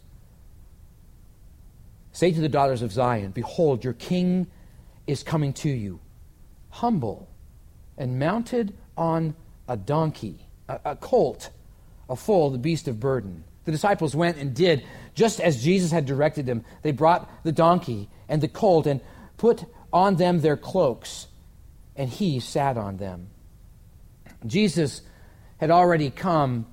Say 2.13 2.31
to 2.31 2.41
the 2.41 2.49
daughters 2.49 2.83
of 2.83 2.93
Zion, 2.93 3.33
Behold, 3.33 3.83
your 3.83 3.95
king 3.95 4.47
is 5.09 5.25
coming 5.25 5.53
to 5.55 5.69
you, 5.69 5.99
humble 6.71 7.29
and 7.99 8.21
mounted 8.21 8.73
on 8.97 9.35
a 9.67 9.77
donkey, 9.77 10.47
a, 10.69 10.79
a 10.85 10.97
colt, 10.97 11.51
a 12.09 12.15
foal, 12.15 12.51
the 12.51 12.59
beast 12.59 12.87
of 12.87 13.01
burden. 13.01 13.43
The 13.65 13.73
disciples 13.73 14.15
went 14.15 14.37
and 14.37 14.55
did 14.55 14.85
just 15.17 15.41
as 15.41 15.65
Jesus 15.65 15.91
had 15.91 16.07
directed 16.07 16.47
them. 16.47 16.65
They 16.83 16.93
brought 16.93 17.29
the 17.43 17.51
donkey 17.51 18.09
and 18.29 18.41
the 18.41 18.47
colt 18.47 18.87
and 18.87 19.01
put 19.37 19.65
on 19.93 20.17
them 20.17 20.41
their 20.41 20.57
cloaks, 20.57 21.27
and 21.97 22.09
he 22.09 22.41
sat 22.41 22.77
on 22.77 22.97
them. 22.97 23.29
Jesus 24.47 25.03
had 25.59 25.71
already 25.71 26.11
come 26.11 26.67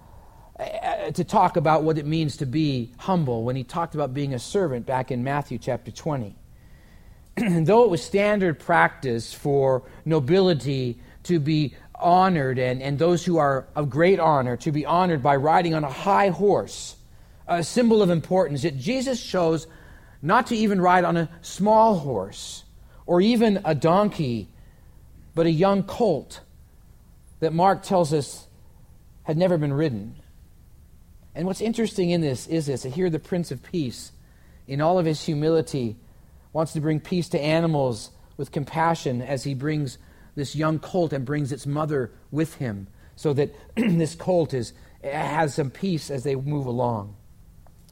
uh, 0.60 1.12
to 1.12 1.24
talk 1.24 1.58
about 1.58 1.84
what 1.84 1.98
it 1.98 2.06
means 2.06 2.38
to 2.38 2.46
be 2.46 2.92
humble 2.98 3.44
when 3.44 3.56
he 3.56 3.64
talked 3.64 3.96
about 3.96 4.14
being 4.14 4.34
a 4.34 4.40
servant 4.40 4.86
back 4.86 5.12
in 5.12 5.24
Matthew 5.24 5.58
chapter 5.58 5.92
20. 5.92 6.36
though 7.66 7.84
it 7.84 7.90
was 7.90 8.04
standard 8.04 8.60
practice 8.60 9.34
for 9.34 9.84
nobility 10.06 11.00
to 11.24 11.40
be 11.40 11.76
honored 11.96 12.58
and, 12.60 12.82
and 12.82 12.98
those 12.98 13.26
who 13.26 13.38
are 13.38 13.68
of 13.76 13.90
great 13.90 14.20
honor 14.20 14.58
to 14.58 14.72
be 14.72 14.86
honored 14.86 15.22
by 15.22 15.36
riding 15.36 15.74
on 15.74 15.84
a 15.84 15.92
high 15.92 16.30
horse, 16.30 16.96
a 17.48 17.64
symbol 17.64 18.02
of 18.02 18.10
importance, 18.10 18.64
yet 18.64 18.78
Jesus 18.78 19.22
chose 19.22 19.68
not 20.22 20.48
to 20.48 20.56
even 20.56 20.82
ride 20.82 21.04
on 21.04 21.18
a 21.18 21.30
small 21.42 21.96
horse 21.96 22.64
or 23.10 23.22
even 23.22 23.60
a 23.66 23.74
donkey, 23.74 24.48
but 25.34 25.48
a 25.48 25.52
young 25.52 25.82
colt 25.82 26.42
that 27.40 27.52
Mark 27.52 27.82
tells 27.82 28.14
us 28.14 28.46
had 29.24 29.36
never 29.36 29.58
been 29.58 29.74
ridden. 29.74 30.16
And 31.34 31.48
what's 31.48 31.60
interesting 31.60 32.12
in 32.12 32.22
this 32.22 32.46
is 32.46 32.68
this 32.68 32.84
here 32.84 33.10
the 33.10 33.18
Prince 33.18 33.50
of 33.50 33.64
Peace, 33.64 34.12
in 34.68 34.80
all 34.80 35.00
of 35.00 35.08
his 35.08 35.24
humility, 35.24 35.96
wants 36.54 36.74
to 36.74 36.82
bring 36.82 37.00
peace 37.00 37.28
to 37.30 37.42
animals 37.42 38.12
with 38.38 38.52
compassion 38.52 39.24
as 39.24 39.44
he 39.44 39.56
brings 39.56 39.98
this 40.36 40.56
young 40.56 40.78
colt 40.78 41.12
and 41.12 41.26
brings 41.26 41.52
its 41.52 41.66
mother 41.66 42.12
with 42.30 42.58
him 42.58 42.86
so 43.16 43.34
that 43.34 43.56
this 43.76 44.14
colt 44.14 44.54
is, 44.54 44.74
has 45.04 45.56
some 45.56 45.72
peace 45.72 46.12
as 46.12 46.24
they 46.24 46.36
move 46.36 46.68
along. 46.68 47.16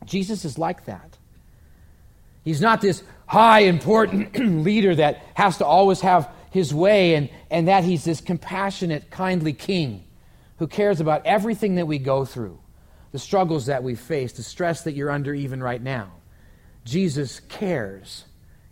Jesus 0.06 0.46
is 0.46 0.60
like 0.60 0.86
that. 0.86 1.17
He's 2.48 2.62
not 2.62 2.80
this 2.80 3.04
high, 3.26 3.60
important 3.60 4.40
leader 4.64 4.96
that 4.96 5.22
has 5.34 5.58
to 5.58 5.66
always 5.66 6.00
have 6.00 6.32
his 6.50 6.74
way, 6.74 7.16
and, 7.16 7.30
and 7.52 7.68
that 7.68 7.84
he's 7.84 8.06
this 8.06 8.22
compassionate, 8.22 9.12
kindly 9.12 9.52
king 9.52 10.06
who 10.58 10.66
cares 10.66 11.02
about 11.02 11.26
everything 11.26 11.76
that 11.76 11.88
we 11.88 11.98
go 11.98 12.24
through, 12.24 12.58
the 13.12 13.20
struggles 13.20 13.66
that 13.66 13.84
we 13.84 13.96
face, 13.96 14.32
the 14.32 14.44
stress 14.44 14.84
that 14.84 14.94
you're 14.94 15.12
under 15.12 15.34
even 15.34 15.62
right 15.62 15.82
now. 15.82 16.14
Jesus 16.86 17.42
cares. 17.42 18.24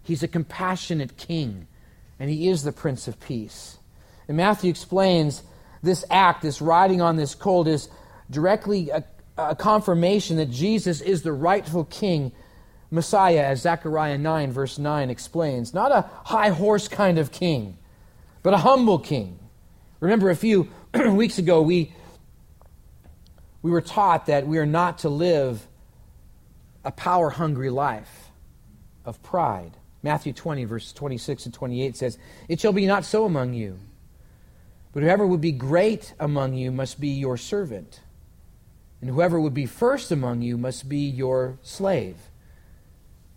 He's 0.04 0.24
a 0.24 0.30
compassionate 0.30 1.18
king, 1.18 1.68
and 2.18 2.30
he 2.30 2.48
is 2.48 2.64
the 2.64 2.72
Prince 2.72 3.10
of 3.10 3.20
Peace. 3.20 3.78
And 4.30 4.38
Matthew 4.38 4.70
explains 4.70 5.44
this 5.84 6.06
act, 6.10 6.44
this 6.44 6.62
riding 6.62 7.02
on 7.02 7.18
this 7.18 7.36
colt, 7.36 7.68
is 7.68 7.90
directly 8.32 8.90
a, 8.92 9.04
a 9.38 9.54
confirmation 9.54 10.38
that 10.38 10.50
Jesus 10.50 11.02
is 11.02 11.24
the 11.24 11.34
rightful 11.34 11.84
king, 11.84 12.32
Messiah, 12.92 13.44
as 13.44 13.62
Zechariah 13.62 14.18
9, 14.18 14.52
verse 14.52 14.78
9 14.78 15.10
explains. 15.10 15.74
Not 15.74 15.92
a 15.92 16.10
high 16.26 16.50
horse 16.50 16.88
kind 16.88 17.18
of 17.18 17.32
king, 17.32 17.78
but 18.44 18.54
a 18.54 18.58
humble 18.58 19.00
king. 19.00 19.40
Remember, 20.00 20.30
a 20.30 20.36
few 20.36 20.70
weeks 21.12 21.38
ago, 21.38 21.62
we, 21.62 21.94
we 23.62 23.72
were 23.72 23.82
taught 23.82 24.28
that 24.28 24.48
we 24.48 24.58
are 24.58 24.66
not 24.66 25.00
to 25.00 25.10
live 25.10 25.68
a 26.84 26.92
power 26.92 27.32
hungry 27.32 27.70
life 27.70 28.30
of 29.04 29.22
pride. 29.24 29.72
Matthew 30.04 30.34
20, 30.34 30.66
verse 30.66 30.94
26 30.94 31.46
and 31.46 31.54
28 31.54 31.98
says, 31.98 32.18
It 32.48 32.60
shall 32.60 32.74
be 32.74 32.86
not 32.86 33.06
so 33.06 33.26
among 33.26 33.56
you, 33.56 33.80
but 34.94 35.02
whoever 35.02 35.26
would 35.26 35.42
be 35.42 35.52
great 35.52 36.14
among 36.20 36.54
you 36.54 36.72
must 36.72 37.02
be 37.02 37.10
your 37.10 37.38
servant, 37.38 38.02
and 39.02 39.10
whoever 39.10 39.40
would 39.40 39.56
be 39.56 39.66
first 39.66 40.12
among 40.12 40.44
you 40.44 40.58
must 40.58 40.88
be 40.88 41.00
your 41.00 41.58
slave. 41.64 42.18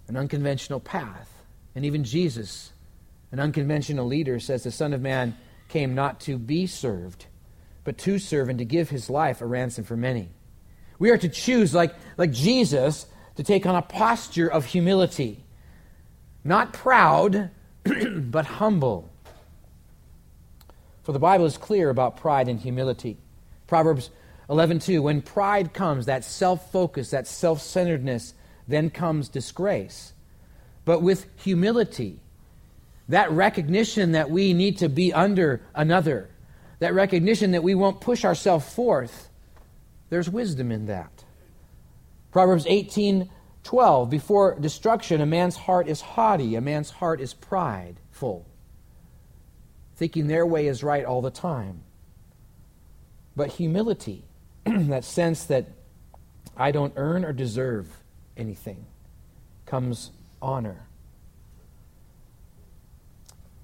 An 0.08 0.16
unconventional 0.16 0.80
path. 0.80 1.30
And 1.74 1.84
even 1.84 2.02
Jesus, 2.02 2.72
an 3.30 3.40
unconventional 3.40 4.06
leader, 4.06 4.40
says 4.40 4.64
the 4.64 4.70
Son 4.70 4.92
of 4.92 5.00
Man 5.00 5.36
came 5.68 5.94
not 5.94 6.20
to 6.20 6.38
be 6.38 6.66
served, 6.66 7.26
but 7.84 7.98
to 7.98 8.18
serve 8.18 8.48
and 8.48 8.58
to 8.58 8.64
give 8.64 8.90
his 8.90 9.08
life 9.08 9.40
a 9.40 9.46
ransom 9.46 9.84
for 9.84 9.96
many. 9.96 10.30
We 10.98 11.10
are 11.10 11.18
to 11.18 11.28
choose, 11.28 11.74
like, 11.74 11.94
like 12.16 12.32
Jesus, 12.32 13.06
to 13.36 13.44
take 13.44 13.66
on 13.66 13.76
a 13.76 13.82
posture 13.82 14.48
of 14.48 14.64
humility 14.64 15.44
not 16.44 16.72
proud, 16.72 17.50
but 17.84 18.46
humble. 18.46 19.10
For 21.02 21.12
the 21.12 21.18
Bible 21.18 21.46
is 21.46 21.56
clear 21.56 21.90
about 21.90 22.16
pride 22.16 22.48
and 22.48 22.58
humility. 22.60 23.18
Proverbs 23.66 24.10
11:2 24.48 25.02
When 25.02 25.22
pride 25.22 25.72
comes, 25.72 26.06
that 26.06 26.24
self-focus, 26.24 27.10
that 27.10 27.26
self-centeredness, 27.26 28.34
then 28.68 28.90
comes 28.90 29.28
disgrace. 29.28 30.12
But 30.84 31.02
with 31.02 31.26
humility, 31.36 32.20
that 33.08 33.32
recognition 33.32 34.12
that 34.12 34.30
we 34.30 34.52
need 34.52 34.78
to 34.78 34.88
be 34.88 35.12
under 35.12 35.62
another, 35.74 36.28
that 36.78 36.94
recognition 36.94 37.52
that 37.52 37.62
we 37.62 37.74
won't 37.74 38.00
push 38.00 38.24
ourselves 38.24 38.72
forth, 38.72 39.30
there's 40.10 40.28
wisdom 40.28 40.70
in 40.70 40.86
that. 40.86 41.24
Proverbs 42.30 42.66
18 42.68 43.30
12. 43.64 44.08
Before 44.08 44.58
destruction, 44.58 45.20
a 45.20 45.26
man's 45.26 45.56
heart 45.56 45.88
is 45.88 46.00
haughty, 46.00 46.54
a 46.54 46.60
man's 46.60 46.88
heart 46.88 47.20
is 47.20 47.34
prideful, 47.34 48.46
thinking 49.96 50.26
their 50.26 50.46
way 50.46 50.68
is 50.68 50.82
right 50.82 51.04
all 51.04 51.20
the 51.20 51.30
time. 51.30 51.82
But 53.36 53.50
humility, 53.50 54.24
that 54.64 55.04
sense 55.04 55.44
that 55.44 55.66
I 56.56 56.70
don't 56.70 56.94
earn 56.96 57.26
or 57.26 57.34
deserve 57.34 57.88
anything, 58.38 58.86
comes 59.66 60.10
honor. 60.40 60.86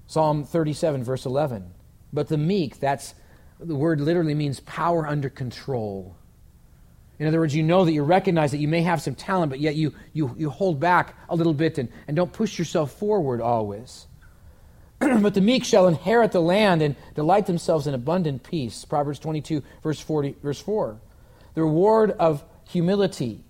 Psalm 0.07 0.43
37, 0.43 1.03
verse 1.03 1.25
11. 1.25 1.71
But 2.13 2.27
the 2.27 2.37
meek, 2.37 2.79
that's 2.79 3.15
the 3.59 3.75
word 3.75 4.01
literally 4.01 4.35
means 4.35 4.59
power 4.61 5.07
under 5.07 5.29
control. 5.29 6.15
In 7.17 7.27
other 7.27 7.39
words, 7.39 7.55
you 7.55 7.63
know 7.63 7.85
that 7.85 7.93
you 7.93 8.03
recognize 8.03 8.51
that 8.51 8.57
you 8.57 8.67
may 8.67 8.81
have 8.81 9.01
some 9.01 9.15
talent, 9.15 9.49
but 9.49 9.59
yet 9.59 9.75
you, 9.75 9.93
you, 10.11 10.35
you 10.37 10.49
hold 10.49 10.79
back 10.79 11.15
a 11.29 11.35
little 11.35 11.53
bit 11.53 11.77
and, 11.77 11.89
and 12.07 12.15
don't 12.15 12.33
push 12.33 12.59
yourself 12.59 12.91
forward 12.91 13.39
always. 13.39 14.07
but 14.99 15.33
the 15.33 15.41
meek 15.41 15.63
shall 15.63 15.87
inherit 15.87 16.33
the 16.33 16.41
land 16.41 16.81
and 16.81 16.95
delight 17.15 17.45
themselves 17.45 17.87
in 17.87 17.93
abundant 17.93 18.43
peace. 18.43 18.83
Proverbs 18.83 19.19
22, 19.19 19.63
verse, 19.81 19.99
40, 19.99 20.35
verse 20.43 20.59
4. 20.59 20.99
The 21.53 21.61
reward 21.61 22.11
of 22.11 22.43
humility, 22.65 23.44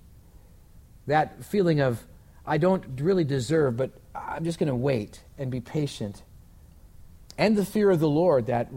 that 1.07 1.43
feeling 1.45 1.79
of, 1.79 2.03
I 2.45 2.57
don't 2.57 2.99
really 2.99 3.23
deserve, 3.23 3.77
but 3.77 3.91
I'm 4.13 4.43
just 4.43 4.59
going 4.59 4.69
to 4.69 4.75
wait 4.75 5.21
and 5.37 5.51
be 5.51 5.61
patient. 5.61 6.23
And 7.37 7.57
the 7.57 7.65
fear 7.65 7.89
of 7.91 7.99
the 7.99 8.09
Lord, 8.09 8.47
that 8.47 8.69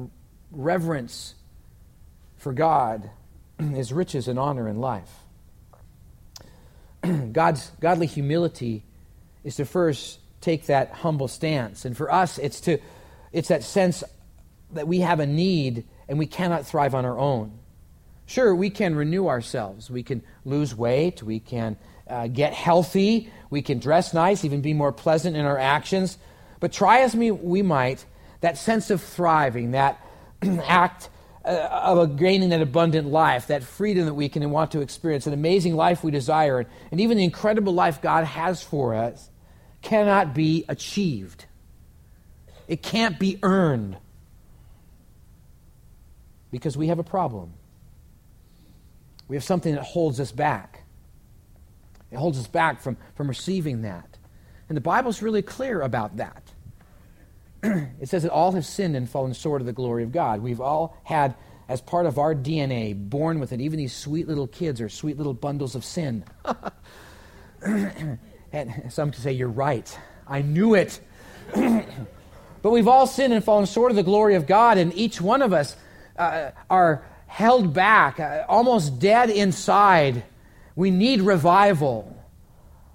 reverence 0.51 1.35
for 2.37 2.53
God 2.53 3.11
is 3.59 3.93
riches 3.93 4.29
and 4.29 4.39
honor 4.39 4.69
in 4.69 4.81
life. 4.81 5.11
God's 7.33 7.71
godly 7.81 8.07
humility 8.07 8.85
is 9.45 9.57
to 9.57 9.65
first 9.65 10.19
take 10.41 10.67
that 10.67 10.91
humble 10.93 11.29
stance. 11.29 11.85
And 11.85 11.97
for 11.97 12.13
us, 12.13 12.39
it's 12.39 12.61
to 12.63 12.79
it's 13.33 13.49
that 13.49 13.63
sense 13.63 14.03
that 14.73 14.89
we 14.89 15.01
have 15.01 15.21
a 15.21 15.27
need 15.27 15.85
and 16.09 16.19
we 16.19 16.27
cannot 16.27 16.67
thrive 16.67 16.95
on 16.95 17.05
our 17.05 17.19
own. 17.19 17.59
Sure, 18.27 18.55
we 18.55 18.71
can 18.71 18.95
renew 18.95 19.27
ourselves. 19.27 19.91
We 19.91 20.03
can 20.03 20.23
lose 20.45 20.75
weight. 20.75 21.23
We 21.23 21.41
can 21.41 21.77
uh, 22.09 22.27
get 22.29 22.53
healthy. 22.53 23.31
We 23.51 23.63
can 23.63 23.79
dress 23.79 24.15
nice, 24.15 24.45
even 24.45 24.61
be 24.61 24.75
more 24.75 24.93
pleasant 24.93 25.37
in 25.37 25.45
our 25.45 25.59
actions. 25.59 26.19
But 26.61 26.73
try 26.73 27.01
as 27.01 27.15
we, 27.15 27.31
we 27.31 27.63
might, 27.63 28.05
that 28.41 28.59
sense 28.59 28.91
of 28.91 29.03
thriving, 29.03 29.73
that 29.73 30.05
act 30.43 31.09
uh, 31.45 31.69
of 31.73 32.17
gaining 32.17 32.51
that 32.51 32.61
abundant 32.61 33.09
life, 33.09 33.47
that 33.47 33.63
freedom 33.63 34.07
that 34.07 34.15
we 34.15 34.29
can 34.29 34.49
want 34.51 34.71
to 34.73 34.81
experience, 34.81 35.27
an 35.27 35.33
amazing 35.33 35.75
life 35.75 36.05
we 36.05 36.11
desire, 36.11 36.67
and 36.91 37.01
even 37.01 37.17
the 37.17 37.25
incredible 37.25 37.73
life 37.73 38.03
God 38.03 38.25
has 38.25 38.63
for 38.63 38.95
us, 38.95 39.31
cannot 39.83 40.35
be 40.35 40.65
achieved. 40.69 41.47
It 42.67 42.83
can't 42.83 43.19
be 43.19 43.39
earned 43.43 43.97
because 46.51 46.77
we 46.77 46.89
have 46.89 46.99
a 46.99 47.05
problem. 47.05 47.55
We 49.27 49.37
have 49.37 49.45
something 49.45 49.75
that 49.75 49.85
holds 49.85 50.21
us 50.21 50.33
back. 50.33 50.85
It 52.11 52.17
holds 52.17 52.39
us 52.39 52.47
back 52.47 52.81
from, 52.81 52.97
from 53.15 53.29
receiving 53.29 53.83
that. 53.83 54.19
And 54.69 54.77
the 54.77 54.81
Bible's 54.83 55.23
really 55.23 55.43
clear 55.43 55.81
about 55.81 56.17
that. 56.19 56.43
it 57.63 58.09
says 58.09 58.23
that 58.23 58.33
all 58.33 58.53
have 58.53 58.65
sinned 58.65 58.97
and 58.97 59.09
fallen 59.09 59.33
short 59.33 59.61
of 59.61 59.67
the 59.67 59.73
glory 59.73 60.05
of 60.05 60.13
God. 60.13 60.41
We've 60.41 60.61
all 60.61 60.97
had, 61.05 61.35
as 61.69 61.81
part 61.81 62.07
of 62.07 62.19
our 62.19 62.35
DNA, 62.35 62.95
born 62.95 63.41
with 63.41 63.53
it. 63.53 63.61
Even 63.61 63.79
these 63.79 63.95
sweet 63.95 64.29
little 64.29 64.47
kids 64.47 64.81
are 64.81 64.89
sweet 64.89 65.17
little 65.17 65.35
bundles 65.35 65.75
of 65.75 65.85
sin. 65.85 66.25
and 67.63 68.19
some 68.91 69.11
can 69.11 69.21
say, 69.21 69.33
You're 69.33 69.49
right. 69.49 69.99
I 70.27 70.43
knew 70.43 70.75
it. 70.75 71.01
but 71.55 72.71
we've 72.71 72.89
all 72.89 73.07
sinned 73.07 73.33
and 73.33 73.43
fallen 73.43 73.67
short 73.67 73.91
of 73.91 73.97
the 73.97 74.03
glory 74.03 74.35
of 74.35 74.47
God, 74.47 74.79
and 74.79 74.95
each 74.95 75.21
one 75.21 75.43
of 75.43 75.53
us 75.53 75.77
uh, 76.19 76.51
are 76.69 77.05
held 77.27 77.73
back, 77.73 78.21
uh, 78.21 78.45
almost 78.49 78.99
dead 78.99 79.31
inside. 79.31 80.25
We 80.79 80.93
need 80.93 81.23
revival. 81.23 82.17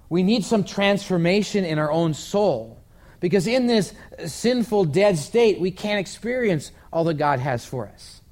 We 0.08 0.22
need 0.22 0.42
some 0.46 0.64
transformation 0.64 1.66
in 1.66 1.78
our 1.78 1.92
own 1.92 2.14
soul. 2.14 2.82
Because 3.20 3.46
in 3.46 3.66
this 3.66 3.92
sinful, 4.24 4.86
dead 4.86 5.18
state, 5.18 5.60
we 5.60 5.70
can't 5.70 6.00
experience 6.00 6.72
all 6.90 7.04
that 7.04 7.18
God 7.18 7.40
has 7.40 7.66
for 7.66 7.86
us. 7.86 8.22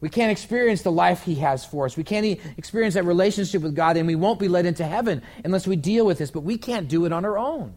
We 0.00 0.08
can't 0.08 0.32
experience 0.32 0.82
the 0.82 0.90
life 0.90 1.22
He 1.22 1.36
has 1.36 1.64
for 1.64 1.86
us. 1.86 1.96
We 1.96 2.02
can't 2.02 2.26
experience 2.56 2.94
that 2.94 3.04
relationship 3.04 3.62
with 3.62 3.76
God, 3.76 3.96
and 3.96 4.08
we 4.08 4.16
won't 4.16 4.40
be 4.40 4.48
led 4.48 4.66
into 4.66 4.84
heaven 4.84 5.22
unless 5.44 5.68
we 5.68 5.76
deal 5.76 6.04
with 6.04 6.18
this. 6.18 6.32
But 6.32 6.40
we 6.40 6.58
can't 6.58 6.88
do 6.88 7.04
it 7.04 7.12
on 7.12 7.24
our 7.24 7.38
own. 7.38 7.76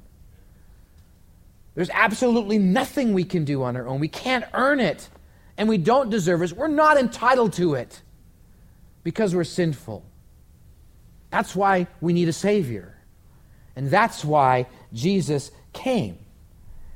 There's 1.75 1.91
absolutely 1.91 2.57
nothing 2.57 3.13
we 3.13 3.23
can 3.23 3.45
do 3.45 3.61
on 3.61 3.77
our 3.77 3.87
own. 3.87 3.99
We 3.99 4.07
can't 4.07 4.45
earn 4.51 4.79
it 4.79 5.09
and 5.59 5.69
we 5.69 5.77
don't 5.77 6.09
deserve 6.09 6.41
it. 6.41 6.53
We're 6.53 6.67
not 6.69 6.97
entitled 6.97 7.53
to 7.53 7.75
it 7.75 8.01
because 9.03 9.35
we're 9.35 9.43
sinful. 9.43 10.03
That's 11.29 11.55
why 11.55 11.87
we 12.01 12.13
need 12.13 12.27
a 12.27 12.33
Savior. 12.33 12.95
And 13.75 13.89
that's 13.89 14.25
why 14.25 14.67
Jesus 14.93 15.51
came. 15.73 16.17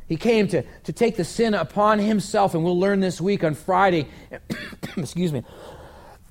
He 0.08 0.18
came 0.18 0.48
to, 0.50 0.64
to 0.84 0.92
take 0.92 1.16
the 1.16 1.24
sin 1.24 1.54
upon 1.54 2.00
himself, 2.00 2.54
and 2.54 2.64
we'll 2.64 2.80
learn 2.80 3.00
this 3.00 3.22
week 3.22 3.44
on 3.44 3.54
Friday. 3.54 4.08
Excuse 4.98 5.32
me. 5.32 5.44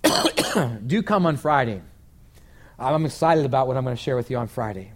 Do 0.87 1.03
come 1.03 1.25
on 1.25 1.37
Friday. 1.37 1.81
I'm 2.79 3.07
excited 3.07 3.45
about 3.47 3.69
what 3.69 3.77
I'm 3.77 3.85
going 3.85 3.97
to 3.97 4.03
share 4.03 4.17
with 4.17 4.31
you 4.31 4.37
on 4.39 4.49
Friday. 4.49 4.93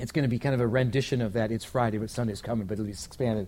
It's 0.00 0.12
going 0.12 0.24
to 0.24 0.28
be 0.28 0.38
kind 0.38 0.54
of 0.54 0.60
a 0.60 0.66
rendition 0.66 1.22
of 1.22 1.34
that. 1.34 1.52
It's 1.52 1.64
Friday, 1.64 1.98
but 1.98 2.10
Sunday's 2.10 2.42
coming, 2.42 2.66
but 2.66 2.74
it'll 2.74 2.84
be 2.84 2.90
expanded. 2.90 3.46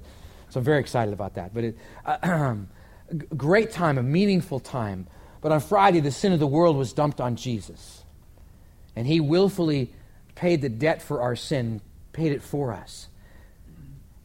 So 0.50 0.60
I'm 0.60 0.64
very 0.64 0.80
excited 0.80 1.12
about 1.12 1.34
that. 1.34 1.52
But 1.52 1.64
it, 1.64 1.78
uh, 2.04 2.54
great 3.36 3.72
time, 3.72 3.98
a 3.98 4.02
meaningful 4.02 4.60
time. 4.60 5.06
But 5.40 5.52
on 5.52 5.60
Friday, 5.60 6.00
the 6.00 6.10
sin 6.10 6.32
of 6.32 6.38
the 6.38 6.46
world 6.46 6.76
was 6.76 6.92
dumped 6.92 7.20
on 7.20 7.36
Jesus. 7.36 8.04
And 8.96 9.06
he 9.06 9.20
willfully 9.20 9.92
paid 10.34 10.62
the 10.62 10.68
debt 10.68 11.02
for 11.02 11.20
our 11.20 11.36
sin, 11.36 11.80
paid 12.12 12.32
it 12.32 12.42
for 12.42 12.72
us. 12.72 13.08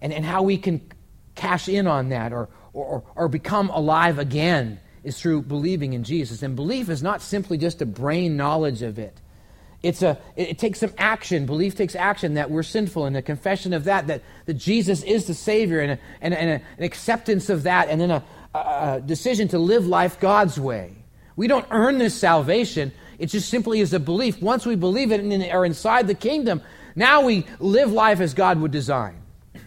And, 0.01 0.11
and 0.13 0.25
how 0.25 0.43
we 0.43 0.57
can 0.57 0.81
cash 1.35 1.69
in 1.69 1.85
on 1.87 2.09
that 2.09 2.33
or, 2.33 2.49
or, 2.73 3.03
or 3.15 3.27
become 3.27 3.69
alive 3.69 4.17
again 4.17 4.79
is 5.03 5.19
through 5.19 5.43
believing 5.43 5.93
in 5.93 6.03
Jesus. 6.03 6.41
And 6.41 6.55
belief 6.55 6.89
is 6.89 7.03
not 7.03 7.21
simply 7.21 7.57
just 7.57 7.81
a 7.81 7.85
brain 7.85 8.37
knowledge 8.37 8.81
of 8.81 8.97
it. 8.97 9.19
It's 9.83 10.03
a, 10.03 10.19
it, 10.35 10.59
takes 10.59 10.79
some 10.79 10.93
action. 10.97 11.47
Belief 11.47 11.75
takes 11.75 11.95
action 11.95 12.35
that 12.35 12.51
we're 12.51 12.61
sinful 12.61 13.05
and 13.05 13.17
a 13.17 13.21
confession 13.21 13.73
of 13.73 13.85
that, 13.85 14.07
that, 14.07 14.21
that 14.45 14.53
Jesus 14.53 15.01
is 15.01 15.25
the 15.25 15.33
Savior 15.33 15.79
and, 15.79 15.93
a, 15.93 15.99
and, 16.21 16.33
a, 16.35 16.39
and 16.39 16.49
a, 16.49 16.53
an 16.77 16.83
acceptance 16.83 17.49
of 17.49 17.63
that, 17.63 17.89
and 17.89 17.99
then 17.99 18.11
a, 18.11 18.23
a 18.53 19.01
decision 19.03 19.47
to 19.49 19.57
live 19.57 19.87
life 19.87 20.19
God's 20.19 20.59
way. 20.59 20.93
We 21.35 21.47
don't 21.47 21.65
earn 21.71 21.97
this 21.97 22.13
salvation. 22.13 22.91
It 23.21 23.29
just 23.29 23.51
simply 23.51 23.81
is 23.81 23.93
a 23.93 23.99
belief. 23.99 24.41
Once 24.41 24.65
we 24.65 24.75
believe 24.75 25.11
it 25.11 25.19
and 25.19 25.43
are 25.43 25.63
inside 25.63 26.07
the 26.07 26.15
kingdom, 26.15 26.59
now 26.95 27.21
we 27.21 27.45
live 27.59 27.91
life 27.91 28.19
as 28.19 28.33
God 28.33 28.59
would 28.59 28.71
design. 28.71 29.21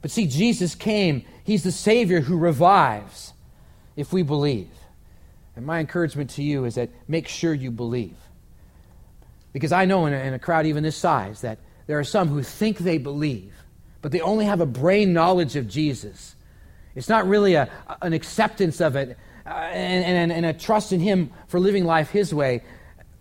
But 0.00 0.12
see, 0.12 0.28
Jesus 0.28 0.76
came. 0.76 1.24
He's 1.42 1.64
the 1.64 1.72
Savior 1.72 2.20
who 2.20 2.38
revives 2.38 3.32
if 3.96 4.12
we 4.12 4.22
believe. 4.22 4.68
And 5.56 5.66
my 5.66 5.80
encouragement 5.80 6.30
to 6.30 6.42
you 6.44 6.66
is 6.66 6.76
that 6.76 6.90
make 7.08 7.26
sure 7.26 7.52
you 7.52 7.72
believe. 7.72 8.16
Because 9.52 9.72
I 9.72 9.84
know 9.84 10.06
in 10.06 10.12
a, 10.12 10.18
in 10.18 10.34
a 10.34 10.38
crowd 10.38 10.66
even 10.66 10.84
this 10.84 10.96
size 10.96 11.40
that 11.40 11.58
there 11.88 11.98
are 11.98 12.04
some 12.04 12.28
who 12.28 12.44
think 12.44 12.78
they 12.78 12.98
believe, 12.98 13.52
but 14.02 14.12
they 14.12 14.20
only 14.20 14.44
have 14.44 14.60
a 14.60 14.66
brain 14.66 15.12
knowledge 15.14 15.56
of 15.56 15.66
Jesus. 15.66 16.36
It's 16.94 17.08
not 17.08 17.26
really 17.26 17.54
a, 17.54 17.68
an 18.02 18.12
acceptance 18.12 18.80
of 18.80 18.94
it 18.94 19.18
uh, 19.46 19.50
and, 19.50 20.04
and, 20.04 20.32
and 20.32 20.46
a 20.46 20.52
trust 20.52 20.92
in 20.92 21.00
Him 21.00 21.30
for 21.48 21.60
living 21.60 21.84
life 21.84 22.10
His 22.10 22.32
way. 22.32 22.62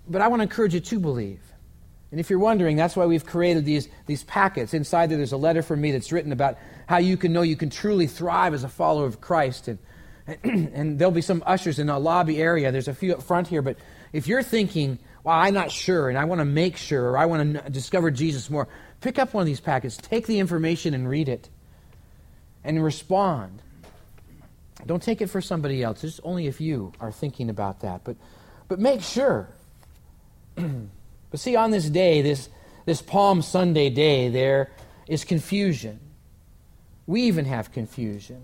But 0.08 0.22
I 0.22 0.28
want 0.28 0.40
to 0.40 0.44
encourage 0.44 0.74
you 0.74 0.80
to 0.80 1.00
believe. 1.00 1.40
And 2.12 2.20
if 2.20 2.30
you're 2.30 2.40
wondering, 2.40 2.76
that's 2.76 2.96
why 2.96 3.08
we've 3.08 3.26
created 3.26 3.66
these, 3.66 3.90
these 4.06 4.24
packets. 4.24 4.76
Inside 4.76 5.10
there, 5.10 5.18
there's 5.18 5.32
a 5.32 5.38
letter 5.38 5.64
from 5.64 5.82
me 5.82 5.92
that's 5.92 6.12
written 6.12 6.32
about 6.32 6.60
how 6.88 6.98
you 6.98 7.18
can 7.18 7.34
know 7.34 7.42
you 7.42 7.56
can 7.56 7.72
truly 7.72 8.06
thrive 8.06 8.54
as 8.54 8.64
a 8.64 8.70
follower 8.70 9.08
of 9.08 9.20
Christ. 9.20 9.68
And, 9.68 9.80
and 10.44 11.00
there'll 11.00 11.12
be 11.12 11.22
some 11.22 11.42
ushers 11.46 11.80
in 11.80 11.88
the 11.88 11.98
lobby 11.98 12.40
area. 12.40 12.72
There's 12.72 12.88
a 12.88 12.94
few 12.94 13.14
up 13.14 13.24
front 13.24 13.48
here. 13.48 13.64
But 13.64 13.78
if 14.12 14.28
you're 14.28 14.44
thinking, 14.44 15.00
well, 15.24 15.36
I'm 15.36 15.56
not 15.56 15.72
sure, 15.72 16.10
and 16.10 16.18
I 16.18 16.26
want 16.26 16.40
to 16.40 16.46
make 16.46 16.78
sure, 16.78 17.12
or 17.12 17.18
I 17.18 17.26
want 17.26 17.56
to 17.56 17.70
discover 17.72 18.12
Jesus 18.12 18.50
more, 18.50 18.68
pick 19.02 19.18
up 19.18 19.34
one 19.34 19.42
of 19.42 19.48
these 19.48 19.60
packets, 19.60 19.98
take 19.98 20.28
the 20.28 20.38
information 20.38 20.94
and 20.94 21.10
read 21.10 21.30
it, 21.30 21.50
and 22.64 22.84
respond. 22.84 23.62
Don't 24.86 25.02
take 25.02 25.22
it 25.22 25.28
for 25.28 25.42
somebody 25.42 25.82
else. 25.82 26.04
It's 26.04 26.20
only 26.24 26.48
if 26.48 26.60
you 26.60 26.92
are 27.00 27.12
thinking 27.12 27.50
about 27.50 27.82
that. 27.82 28.02
But, 28.04 28.18
but 28.68 28.80
make 28.80 29.02
sure. 29.02 29.48
but 30.56 31.40
see, 31.40 31.56
on 31.56 31.72
this 31.72 31.90
day, 31.90 32.22
this, 32.22 32.50
this 32.86 33.02
Palm 33.02 33.42
Sunday 33.42 33.90
day, 33.90 34.30
there 34.30 34.72
is 35.08 35.24
confusion. 35.24 36.00
We 37.08 37.24
even 37.24 37.46
have 37.46 37.72
confusion. 37.72 38.42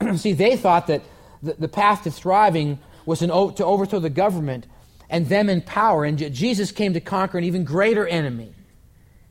see, 0.16 0.32
they 0.32 0.56
thought 0.56 0.86
that 0.86 1.02
the, 1.42 1.54
the 1.54 1.68
path 1.68 2.04
to 2.04 2.10
thriving 2.10 2.78
was 3.06 3.22
an, 3.22 3.28
to 3.28 3.64
overthrow 3.64 4.00
the 4.00 4.10
government 4.10 4.66
and 5.10 5.28
them 5.28 5.48
in 5.50 5.60
power. 5.60 6.04
And 6.04 6.18
Jesus 6.32 6.72
came 6.72 6.94
to 6.94 7.00
conquer 7.00 7.38
an 7.38 7.44
even 7.44 7.64
greater 7.64 8.06
enemy. 8.06 8.52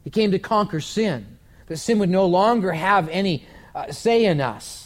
He 0.04 0.10
came 0.10 0.32
to 0.32 0.39
conquer 0.39 0.80
sin, 0.80 1.38
that 1.67 1.78
sin 1.78 1.99
would 1.99 2.10
no 2.10 2.26
longer 2.26 2.71
have 2.71 3.10
any 3.10 3.45
uh, 3.73 3.91
say 3.91 4.26
in 4.26 4.41
us. 4.41 4.83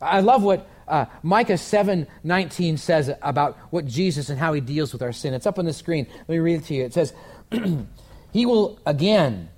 I 0.00 0.20
love 0.20 0.42
what 0.42 0.68
uh, 0.88 1.06
Micah 1.22 1.58
7 1.58 2.06
19 2.24 2.76
says 2.76 3.10
about 3.22 3.56
what 3.70 3.86
Jesus 3.86 4.30
and 4.30 4.38
how 4.38 4.52
he 4.52 4.60
deals 4.60 4.92
with 4.92 5.02
our 5.02 5.12
sin. 5.12 5.34
It's 5.34 5.46
up 5.46 5.58
on 5.58 5.64
the 5.64 5.72
screen. 5.72 6.06
Let 6.12 6.28
me 6.28 6.38
read 6.38 6.60
it 6.60 6.64
to 6.66 6.74
you. 6.74 6.84
It 6.84 6.94
says, 6.94 7.12
He 8.32 8.46
will 8.46 8.78
again 8.86 9.48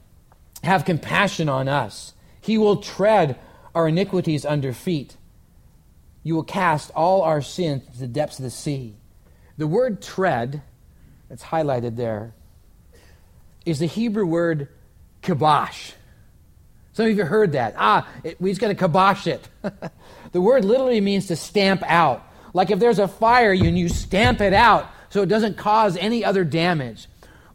have 0.63 0.85
compassion 0.85 1.49
on 1.49 1.69
us, 1.69 2.13
He 2.41 2.59
will 2.59 2.77
tread 2.77 3.39
our 3.75 3.89
iniquities 3.89 4.45
under 4.45 4.73
feet. 4.73 5.17
You 6.25 6.37
will 6.37 6.45
cast 6.45 6.91
all 6.95 7.23
our 7.23 7.43
sins 7.43 7.83
to 7.95 7.99
the 7.99 8.07
depths 8.07 8.39
of 8.39 8.45
the 8.45 8.51
sea. 8.51 8.95
The 9.59 9.67
word 9.67 10.01
tread, 10.01 10.63
that's 11.29 11.43
highlighted 11.43 11.97
there, 11.97 12.33
is 13.67 13.81
the 13.81 13.87
Hebrew 13.87 14.25
word 14.25 14.69
kibosh. 15.21 15.93
Some 16.93 17.07
of 17.07 17.17
you 17.17 17.25
heard 17.25 17.53
that. 17.53 17.75
Ah, 17.79 18.09
it, 18.23 18.41
we're 18.41 18.51
just 18.51 18.61
going 18.61 18.75
to 18.75 18.81
kibosh 18.81 19.27
it. 19.27 19.49
the 20.33 20.41
word 20.41 20.65
literally 20.65 21.01
means 21.01 21.27
to 21.27 21.37
stamp 21.37 21.83
out. 21.87 22.27
Like 22.55 22.71
if 22.71 22.79
there's 22.79 22.99
a 22.99 23.09
fire 23.09 23.53
and 23.53 23.79
you 23.79 23.89
stamp 23.89 24.41
it 24.41 24.53
out 24.53 24.91
so 25.09 25.23
it 25.23 25.27
doesn't 25.27 25.57
cause 25.57 25.97
any 25.97 26.25
other 26.25 26.45
damage. 26.45 27.07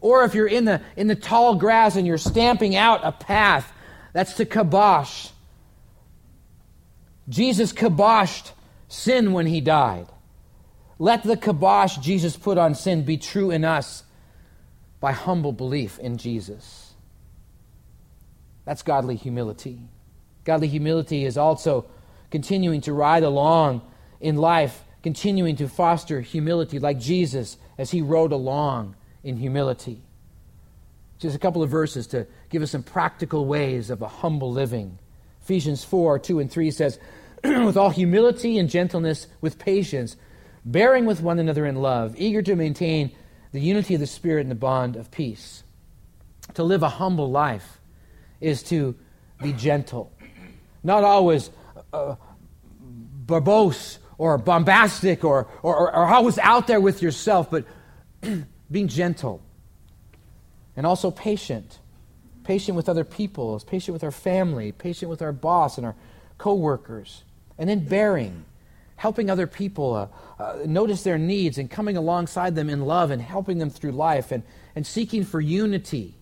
Or 0.01 0.23
if 0.23 0.33
you're 0.35 0.47
in 0.47 0.65
the, 0.65 0.81
in 0.95 1.07
the 1.07 1.15
tall 1.15 1.55
grass 1.55 1.95
and 1.95 2.07
you're 2.07 2.17
stamping 2.17 2.75
out 2.75 3.01
a 3.03 3.11
path, 3.11 3.71
that's 4.13 4.35
to 4.35 4.45
kibosh. 4.45 5.29
Jesus 7.29 7.73
kiboshed 7.73 8.51
sin 8.87 9.33
when 9.33 9.45
he 9.45 9.61
died. 9.61 10.07
Let 10.97 11.23
the 11.23 11.37
kibosh 11.37 11.97
Jesus 11.97 12.35
put 12.35 12.57
on 12.57 12.73
sin 12.73 13.03
be 13.03 13.17
true 13.17 13.51
in 13.51 13.63
us 13.63 14.03
by 14.99 15.11
humble 15.11 15.51
belief 15.51 15.99
in 15.99 16.17
Jesus. 16.17 16.86
That's 18.67 18.83
godly 18.83 19.15
humility. 19.15 19.79
Godly 20.43 20.67
humility 20.67 21.23
is 21.23 21.37
also 21.37 21.85
continuing 22.29 22.81
to 22.81 22.91
ride 22.91 23.23
along 23.23 23.81
in 24.19 24.35
life, 24.35 24.83
continuing 25.01 25.55
to 25.55 25.69
foster 25.69 26.19
humility 26.19 26.77
like 26.77 26.99
Jesus 26.99 27.55
as 27.77 27.91
he 27.91 28.01
rode 28.01 28.33
along 28.33 28.97
in 29.23 29.37
humility. 29.37 30.01
Just 31.17 31.33
a 31.33 31.39
couple 31.39 31.63
of 31.63 31.69
verses 31.69 32.07
to 32.07 32.27
give 32.49 32.61
us 32.61 32.71
some 32.71 32.83
practical 32.83 33.45
ways 33.45 33.89
of 33.89 34.01
a 34.01 34.07
humble 34.09 34.51
living. 34.51 34.99
Ephesians 35.43 35.85
4 35.85 36.19
2 36.19 36.41
and 36.41 36.51
3 36.51 36.69
says, 36.69 36.99
With 37.45 37.77
all 37.77 37.89
humility 37.89 38.57
and 38.57 38.69
gentleness, 38.69 39.27
with 39.39 39.59
patience, 39.59 40.17
bearing 40.65 41.05
with 41.05 41.21
one 41.21 41.39
another 41.39 41.65
in 41.65 41.77
love, 41.77 42.15
eager 42.17 42.41
to 42.41 42.57
maintain 42.57 43.15
the 43.53 43.61
unity 43.61 43.93
of 43.93 44.01
the 44.01 44.07
Spirit 44.07 44.41
in 44.41 44.49
the 44.49 44.55
bond 44.55 44.97
of 44.97 45.09
peace. 45.09 45.63
To 46.55 46.63
live 46.63 46.83
a 46.83 46.89
humble 46.89 47.31
life 47.31 47.77
is 48.41 48.63
to 48.63 48.95
be 49.41 49.53
gentle, 49.53 50.11
not 50.83 51.03
always 51.03 51.49
uh, 51.93 52.15
verbose 53.25 53.97
or 54.17 54.37
bombastic 54.37 55.23
or, 55.23 55.47
or, 55.61 55.95
or 55.95 56.05
always 56.05 56.37
out 56.39 56.67
there 56.67 56.81
with 56.81 57.01
yourself, 57.01 57.51
but 57.51 57.65
being 58.71 58.87
gentle 58.87 59.41
and 60.77 60.85
also 60.85 61.11
patient. 61.11 61.79
Patient 62.43 62.77
with 62.77 62.87
other 62.87 63.03
people, 63.03 63.59
patient 63.67 63.91
with 63.91 64.05
our 64.05 64.11
family, 64.11 64.71
patient 64.71 65.09
with 65.09 65.21
our 65.21 65.33
boss 65.33 65.77
and 65.77 65.85
our 65.85 65.95
coworkers, 66.37 67.23
and 67.57 67.69
then 67.69 67.83
bearing, 67.85 68.45
helping 68.95 69.29
other 69.29 69.47
people 69.47 69.93
uh, 69.93 70.07
uh, 70.41 70.59
notice 70.65 71.03
their 71.03 71.17
needs 71.17 71.57
and 71.57 71.69
coming 71.69 71.97
alongside 71.97 72.55
them 72.55 72.69
in 72.69 72.85
love 72.85 73.11
and 73.11 73.21
helping 73.21 73.57
them 73.57 73.69
through 73.69 73.91
life 73.91 74.31
and, 74.31 74.43
and 74.75 74.87
seeking 74.87 75.25
for 75.25 75.41
unity. 75.41 76.15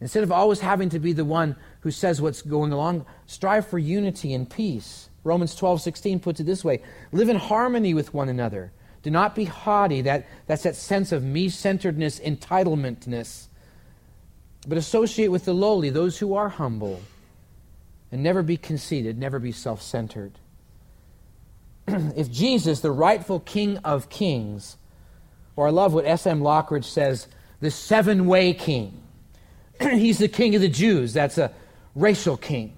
Instead 0.00 0.22
of 0.22 0.30
always 0.30 0.60
having 0.60 0.88
to 0.90 0.98
be 0.98 1.12
the 1.12 1.24
one 1.24 1.56
who 1.80 1.90
says 1.90 2.20
what's 2.22 2.42
going 2.42 2.72
along, 2.72 3.04
strive 3.26 3.66
for 3.66 3.78
unity 3.78 4.32
and 4.32 4.48
peace. 4.48 5.08
Romans 5.24 5.54
12, 5.54 5.80
16 5.82 6.20
puts 6.20 6.40
it 6.40 6.44
this 6.44 6.64
way 6.64 6.82
live 7.12 7.28
in 7.28 7.36
harmony 7.36 7.94
with 7.94 8.14
one 8.14 8.28
another. 8.28 8.72
Do 9.02 9.10
not 9.10 9.34
be 9.34 9.44
haughty. 9.44 10.02
That, 10.02 10.26
that's 10.46 10.62
that 10.62 10.76
sense 10.76 11.12
of 11.12 11.24
me 11.24 11.48
centeredness, 11.48 12.20
entitlementness. 12.20 13.46
But 14.66 14.78
associate 14.78 15.28
with 15.28 15.44
the 15.44 15.54
lowly, 15.54 15.90
those 15.90 16.18
who 16.18 16.34
are 16.34 16.48
humble. 16.48 17.00
And 18.10 18.22
never 18.22 18.42
be 18.42 18.56
conceited, 18.56 19.18
never 19.18 19.38
be 19.38 19.52
self 19.52 19.82
centered. 19.82 20.32
if 21.86 22.30
Jesus, 22.30 22.80
the 22.80 22.90
rightful 22.90 23.40
King 23.40 23.78
of 23.78 24.08
kings, 24.08 24.76
or 25.56 25.66
I 25.66 25.70
love 25.70 25.92
what 25.92 26.06
S.M. 26.06 26.40
Lockridge 26.40 26.84
says, 26.84 27.28
the 27.60 27.70
seven 27.70 28.26
way 28.26 28.54
king, 28.54 29.02
he's 29.92 30.18
the 30.18 30.28
king 30.28 30.54
of 30.54 30.60
the 30.60 30.68
Jews, 30.68 31.12
that's 31.12 31.38
a 31.38 31.52
racial 31.94 32.36
king. 32.36 32.74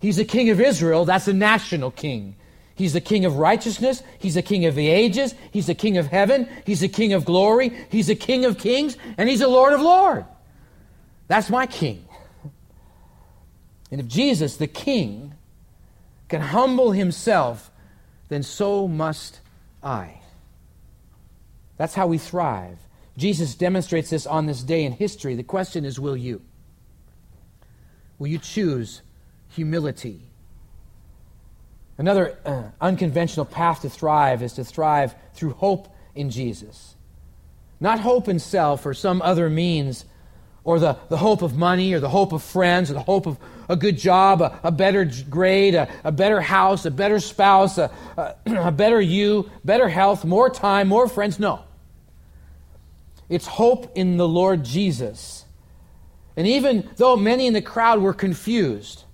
He's 0.00 0.16
the 0.16 0.24
king 0.24 0.50
of 0.50 0.60
Israel, 0.60 1.04
that's 1.04 1.28
a 1.28 1.32
national 1.32 1.90
king. 1.90 2.36
He's 2.76 2.92
the 2.92 3.00
king 3.00 3.24
of 3.24 3.36
righteousness. 3.36 4.02
He's 4.18 4.34
the 4.34 4.42
king 4.42 4.66
of 4.66 4.74
the 4.74 4.88
ages. 4.88 5.34
He's 5.52 5.66
the 5.66 5.76
king 5.76 5.96
of 5.96 6.08
heaven. 6.08 6.48
He's 6.66 6.80
the 6.80 6.88
king 6.88 7.12
of 7.12 7.24
glory. 7.24 7.72
He's 7.88 8.08
the 8.08 8.16
king 8.16 8.44
of 8.44 8.58
kings. 8.58 8.96
And 9.16 9.28
he's 9.28 9.38
the 9.38 9.48
Lord 9.48 9.72
of 9.72 9.80
lords. 9.80 10.26
That's 11.28 11.48
my 11.48 11.66
king. 11.66 12.04
And 13.92 14.00
if 14.00 14.08
Jesus, 14.08 14.56
the 14.56 14.66
king, 14.66 15.34
can 16.28 16.40
humble 16.40 16.90
himself, 16.90 17.70
then 18.28 18.42
so 18.42 18.88
must 18.88 19.40
I. 19.82 20.20
That's 21.76 21.94
how 21.94 22.08
we 22.08 22.18
thrive. 22.18 22.78
Jesus 23.16 23.54
demonstrates 23.54 24.10
this 24.10 24.26
on 24.26 24.46
this 24.46 24.62
day 24.62 24.84
in 24.84 24.92
history. 24.92 25.34
The 25.34 25.42
question 25.42 25.84
is 25.84 26.00
will 26.00 26.16
you? 26.16 26.42
Will 28.18 28.28
you 28.28 28.38
choose 28.38 29.02
humility? 29.48 30.20
Another 31.96 32.36
uh, 32.44 32.64
unconventional 32.80 33.46
path 33.46 33.82
to 33.82 33.90
thrive 33.90 34.42
is 34.42 34.54
to 34.54 34.64
thrive 34.64 35.14
through 35.34 35.52
hope 35.52 35.88
in 36.14 36.30
Jesus. 36.30 36.96
Not 37.80 38.00
hope 38.00 38.28
in 38.28 38.38
self 38.38 38.84
or 38.86 38.94
some 38.94 39.22
other 39.22 39.48
means, 39.48 40.04
or 40.64 40.80
the, 40.80 40.96
the 41.08 41.16
hope 41.16 41.42
of 41.42 41.56
money, 41.56 41.92
or 41.92 42.00
the 42.00 42.08
hope 42.08 42.32
of 42.32 42.42
friends, 42.42 42.90
or 42.90 42.94
the 42.94 43.00
hope 43.00 43.26
of 43.26 43.38
a 43.68 43.76
good 43.76 43.98
job, 43.98 44.40
a, 44.40 44.58
a 44.64 44.72
better 44.72 45.08
grade, 45.28 45.74
a, 45.74 45.88
a, 46.02 46.10
better 46.10 46.40
house, 46.40 46.84
a 46.84 46.90
better 46.90 47.20
spouse, 47.20 47.78
a, 47.78 47.90
a, 48.16 48.34
a 48.46 48.72
better 48.72 49.00
you, 49.00 49.50
better 49.64 49.88
health, 49.88 50.24
more 50.24 50.50
time, 50.50 50.88
more 50.88 51.08
friends. 51.08 51.38
No. 51.38 51.62
It's 53.28 53.46
hope 53.46 53.92
in 53.94 54.16
the 54.16 54.28
Lord 54.28 54.64
Jesus. 54.64 55.44
And 56.36 56.46
even 56.46 56.90
though 56.96 57.16
many 57.16 57.46
in 57.46 57.52
the 57.52 57.62
crowd 57.62 58.00
were 58.00 58.14
confused, 58.14 59.04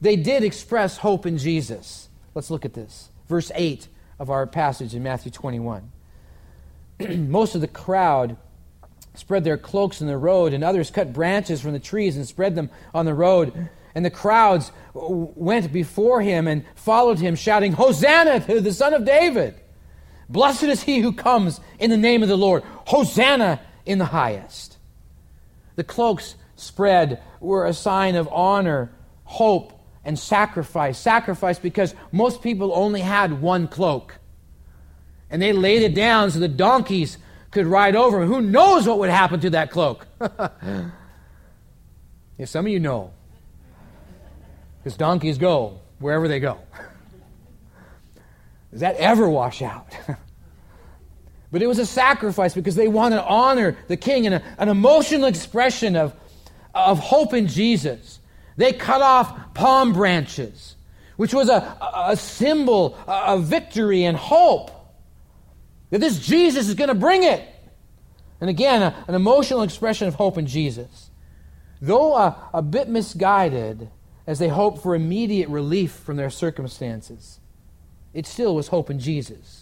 they 0.00 0.16
did 0.16 0.44
express 0.44 0.98
hope 0.98 1.26
in 1.26 1.38
Jesus. 1.38 2.08
Let's 2.34 2.50
look 2.50 2.64
at 2.64 2.74
this. 2.74 3.10
Verse 3.26 3.50
8 3.54 3.88
of 4.18 4.30
our 4.30 4.46
passage 4.46 4.94
in 4.94 5.02
Matthew 5.02 5.32
21. 5.32 5.90
Most 7.28 7.54
of 7.54 7.60
the 7.60 7.68
crowd 7.68 8.36
spread 9.14 9.44
their 9.44 9.58
cloaks 9.58 10.00
in 10.00 10.06
the 10.06 10.16
road, 10.16 10.52
and 10.52 10.62
others 10.62 10.90
cut 10.90 11.12
branches 11.12 11.60
from 11.60 11.72
the 11.72 11.80
trees 11.80 12.16
and 12.16 12.26
spread 12.26 12.54
them 12.54 12.70
on 12.94 13.04
the 13.04 13.14
road. 13.14 13.68
And 13.94 14.04
the 14.04 14.10
crowds 14.10 14.70
went 14.94 15.72
before 15.72 16.22
him 16.22 16.46
and 16.46 16.64
followed 16.76 17.18
him, 17.18 17.34
shouting, 17.34 17.72
Hosanna 17.72 18.40
to 18.40 18.60
the 18.60 18.72
Son 18.72 18.94
of 18.94 19.04
David! 19.04 19.60
Blessed 20.28 20.64
is 20.64 20.82
he 20.82 21.00
who 21.00 21.12
comes 21.12 21.60
in 21.78 21.90
the 21.90 21.96
name 21.96 22.22
of 22.22 22.28
the 22.28 22.36
Lord. 22.36 22.62
Hosanna 22.88 23.60
in 23.84 23.98
the 23.98 24.06
highest. 24.06 24.78
The 25.76 25.84
cloaks 25.84 26.36
spread 26.56 27.22
were 27.38 27.66
a 27.66 27.74
sign 27.74 28.14
of 28.14 28.30
honor, 28.32 28.90
hope, 29.24 29.78
and 30.06 30.18
sacrifice. 30.18 30.96
Sacrifice 30.96 31.58
because 31.58 31.94
most 32.12 32.40
people 32.40 32.72
only 32.74 33.02
had 33.02 33.42
one 33.42 33.68
cloak. 33.68 34.14
And 35.28 35.42
they 35.42 35.52
laid 35.52 35.82
it 35.82 35.94
down 35.94 36.30
so 36.30 36.38
the 36.38 36.48
donkeys 36.48 37.18
could 37.50 37.66
ride 37.66 37.94
over. 37.94 38.24
Who 38.24 38.40
knows 38.40 38.88
what 38.88 38.98
would 39.00 39.10
happen 39.10 39.40
to 39.40 39.50
that 39.50 39.70
cloak? 39.70 40.06
yeah, 40.18 40.86
some 42.46 42.64
of 42.64 42.72
you 42.72 42.80
know. 42.80 43.12
Because 44.78 44.96
donkeys 44.96 45.36
go 45.36 45.78
wherever 45.98 46.26
they 46.26 46.40
go. 46.40 46.58
Does 48.70 48.80
that 48.80 48.96
ever 48.96 49.28
wash 49.28 49.60
out? 49.60 49.94
but 51.50 51.62
it 51.62 51.66
was 51.66 51.78
a 51.78 51.86
sacrifice 51.86 52.54
because 52.54 52.74
they 52.74 52.88
wanted 52.88 53.16
to 53.16 53.24
honor 53.24 53.76
the 53.88 53.96
king 53.96 54.26
and 54.26 54.42
an 54.58 54.68
emotional 54.68 55.26
expression 55.26 55.96
of, 55.96 56.14
of 56.74 56.98
hope 56.98 57.32
in 57.32 57.46
Jesus. 57.46 58.20
They 58.56 58.72
cut 58.72 59.00
off 59.00 59.54
palm 59.54 59.92
branches, 59.92 60.76
which 61.16 61.32
was 61.32 61.48
a, 61.48 61.76
a 61.94 62.16
symbol 62.16 62.98
of 63.06 63.44
victory 63.44 64.04
and 64.04 64.16
hope. 64.16 64.70
That 65.90 66.00
this 66.00 66.18
Jesus 66.18 66.68
is 66.68 66.74
going 66.74 66.88
to 66.88 66.94
bring 66.94 67.22
it. 67.22 67.42
And 68.40 68.50
again, 68.50 68.82
a, 68.82 69.04
an 69.08 69.14
emotional 69.14 69.62
expression 69.62 70.06
of 70.06 70.14
hope 70.14 70.36
in 70.36 70.46
Jesus. 70.46 71.10
Though 71.80 72.14
a, 72.14 72.50
a 72.52 72.62
bit 72.62 72.88
misguided 72.88 73.88
as 74.26 74.38
they 74.38 74.48
hoped 74.48 74.82
for 74.82 74.94
immediate 74.94 75.48
relief 75.48 75.92
from 75.92 76.16
their 76.16 76.30
circumstances, 76.30 77.40
it 78.12 78.26
still 78.26 78.54
was 78.54 78.68
hope 78.68 78.90
in 78.90 78.98
Jesus. 78.98 79.57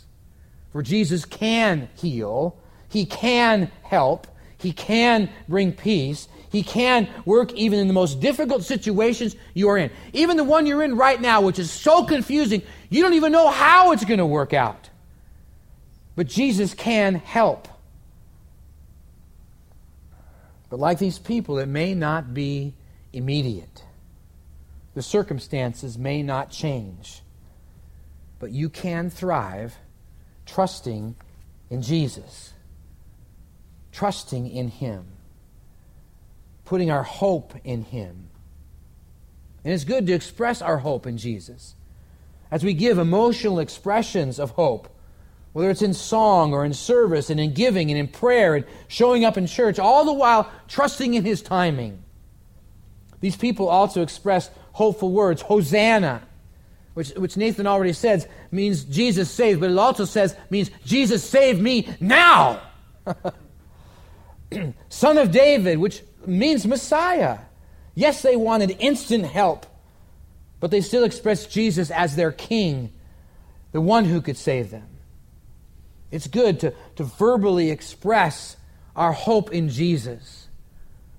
For 0.76 0.82
Jesus 0.82 1.24
can 1.24 1.88
heal, 1.96 2.54
He 2.90 3.06
can 3.06 3.70
help, 3.82 4.26
He 4.58 4.72
can 4.72 5.30
bring 5.48 5.72
peace, 5.72 6.28
He 6.52 6.62
can 6.62 7.08
work 7.24 7.50
even 7.54 7.78
in 7.78 7.88
the 7.88 7.94
most 7.94 8.20
difficult 8.20 8.62
situations 8.62 9.36
you 9.54 9.70
are 9.70 9.78
in. 9.78 9.90
Even 10.12 10.36
the 10.36 10.44
one 10.44 10.66
you're 10.66 10.82
in 10.82 10.94
right 10.94 11.18
now, 11.18 11.40
which 11.40 11.58
is 11.58 11.70
so 11.70 12.04
confusing, 12.04 12.60
you 12.90 13.00
don't 13.00 13.14
even 13.14 13.32
know 13.32 13.48
how 13.48 13.92
it's 13.92 14.04
going 14.04 14.18
to 14.18 14.26
work 14.26 14.52
out. 14.52 14.90
But 16.14 16.26
Jesus 16.26 16.74
can 16.74 17.14
help. 17.14 17.68
But 20.68 20.78
like 20.78 20.98
these 20.98 21.18
people, 21.18 21.58
it 21.58 21.68
may 21.68 21.94
not 21.94 22.34
be 22.34 22.74
immediate. 23.14 23.82
The 24.92 25.00
circumstances 25.00 25.96
may 25.96 26.22
not 26.22 26.50
change. 26.50 27.22
But 28.38 28.50
you 28.50 28.68
can 28.68 29.08
thrive 29.08 29.78
trusting 30.46 31.16
in 31.68 31.82
Jesus, 31.82 32.54
trusting 33.92 34.48
in 34.48 34.68
Him, 34.68 35.04
putting 36.64 36.90
our 36.90 37.02
hope 37.02 37.54
in 37.64 37.82
Him. 37.82 38.28
And 39.64 39.74
it's 39.74 39.84
good 39.84 40.06
to 40.06 40.12
express 40.12 40.62
our 40.62 40.78
hope 40.78 41.06
in 41.06 41.18
Jesus. 41.18 41.74
As 42.50 42.64
we 42.64 42.72
give 42.72 42.98
emotional 42.98 43.58
expressions 43.58 44.38
of 44.38 44.52
hope, 44.52 44.88
whether 45.52 45.70
it's 45.70 45.82
in 45.82 45.94
song 45.94 46.52
or 46.52 46.64
in 46.64 46.74
service 46.74 47.30
and 47.30 47.40
in 47.40 47.54
giving 47.54 47.90
and 47.90 47.98
in 47.98 48.06
prayer 48.06 48.54
and 48.54 48.64
showing 48.88 49.24
up 49.24 49.36
in 49.36 49.46
church, 49.46 49.78
all 49.78 50.04
the 50.04 50.12
while 50.12 50.50
trusting 50.68 51.14
in 51.14 51.24
His 51.24 51.42
timing. 51.42 52.02
These 53.20 53.36
people 53.36 53.68
also 53.68 54.02
expressed 54.02 54.52
hopeful 54.72 55.10
words 55.10 55.42
Hosanna, 55.42 56.22
which, 56.96 57.10
which 57.10 57.36
Nathan 57.36 57.66
already 57.66 57.92
says 57.92 58.26
means 58.50 58.82
Jesus 58.84 59.30
saved, 59.30 59.60
but 59.60 59.70
it 59.70 59.76
also 59.76 60.06
says 60.06 60.34
means 60.48 60.70
Jesus 60.86 61.22
saved 61.22 61.60
me 61.60 61.94
now. 62.00 62.62
Son 64.88 65.18
of 65.18 65.30
David, 65.30 65.76
which 65.76 66.02
means 66.24 66.66
Messiah. 66.66 67.40
Yes, 67.94 68.22
they 68.22 68.34
wanted 68.34 68.78
instant 68.78 69.26
help, 69.26 69.66
but 70.58 70.70
they 70.70 70.80
still 70.80 71.04
expressed 71.04 71.50
Jesus 71.50 71.90
as 71.90 72.16
their 72.16 72.32
king 72.32 72.90
the 73.72 73.82
one 73.82 74.06
who 74.06 74.22
could 74.22 74.38
save 74.38 74.70
them. 74.70 74.88
It's 76.10 76.28
good 76.28 76.60
to, 76.60 76.72
to 76.94 77.04
verbally 77.04 77.70
express 77.70 78.56
our 78.96 79.12
hope 79.12 79.52
in 79.52 79.68
Jesus. 79.68 80.48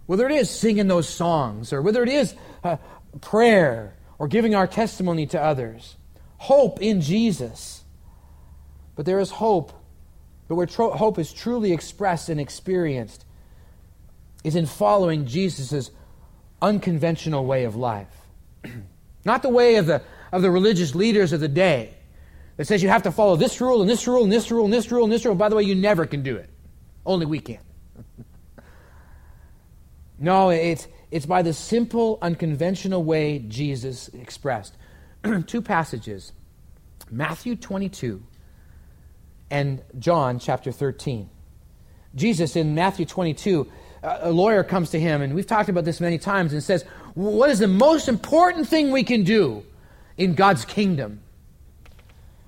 Whether 0.07 0.25
it 0.25 0.31
is 0.37 0.49
singing 0.49 0.87
those 0.87 1.07
songs, 1.07 1.71
or 1.71 1.83
whether 1.83 2.01
it 2.01 2.09
is 2.09 2.33
uh, 2.63 2.77
prayer, 3.21 3.93
or 4.19 4.27
giving 4.27 4.55
our 4.55 4.67
testimony 4.67 5.25
to 5.27 5.41
others. 5.41 5.95
Hope 6.37 6.81
in 6.81 7.01
Jesus. 7.01 7.83
But 8.95 9.05
there 9.05 9.19
is 9.19 9.31
hope. 9.31 9.71
But 10.47 10.55
where 10.55 10.65
tro- 10.65 10.91
hope 10.91 11.19
is 11.19 11.33
truly 11.33 11.73
expressed 11.73 12.29
and 12.29 12.39
experienced 12.39 13.25
is 14.43 14.55
in 14.55 14.65
following 14.65 15.25
Jesus' 15.25 15.91
unconventional 16.61 17.45
way 17.45 17.65
of 17.65 17.75
life. 17.75 18.07
Not 19.25 19.41
the 19.41 19.49
way 19.49 19.75
of 19.75 19.85
the, 19.85 20.01
of 20.31 20.41
the 20.41 20.49
religious 20.49 20.95
leaders 20.95 21.33
of 21.33 21.39
the 21.39 21.47
day 21.47 21.93
that 22.55 22.65
says 22.65 22.81
you 22.81 22.89
have 22.89 23.03
to 23.03 23.11
follow 23.11 23.35
this 23.35 23.61
rule 23.61 23.81
and 23.81 23.89
this 23.89 24.07
rule 24.07 24.23
and 24.23 24.31
this 24.31 24.49
rule 24.49 24.65
and 24.65 24.73
this 24.73 24.91
rule 24.91 25.03
and 25.03 25.13
this 25.13 25.25
rule. 25.25 25.35
By 25.35 25.49
the 25.49 25.55
way, 25.55 25.63
you 25.63 25.75
never 25.75 26.05
can 26.05 26.23
do 26.23 26.35
it. 26.37 26.49
Only 27.05 27.25
we 27.25 27.39
can. 27.39 27.59
no, 30.19 30.49
it's, 30.49 30.87
it's 31.11 31.25
by 31.25 31.41
the 31.41 31.53
simple, 31.53 32.17
unconventional 32.21 33.03
way 33.03 33.39
Jesus 33.39 34.09
expressed. 34.09 34.75
Two 35.47 35.61
passages 35.61 36.31
Matthew 37.09 37.55
22 37.55 38.21
and 39.49 39.81
John 39.97 40.39
chapter 40.39 40.71
13. 40.71 41.29
Jesus 42.15 42.55
in 42.55 42.75
Matthew 42.75 43.05
22, 43.05 43.67
a 44.03 44.31
lawyer 44.31 44.63
comes 44.63 44.89
to 44.91 44.99
him, 44.99 45.21
and 45.21 45.33
we've 45.33 45.47
talked 45.47 45.69
about 45.69 45.85
this 45.85 46.01
many 46.01 46.17
times, 46.17 46.53
and 46.53 46.63
says, 46.63 46.83
What 47.13 47.49
is 47.49 47.59
the 47.59 47.67
most 47.67 48.07
important 48.07 48.67
thing 48.67 48.91
we 48.91 49.03
can 49.03 49.23
do 49.23 49.63
in 50.17 50.33
God's 50.33 50.65
kingdom? 50.65 51.21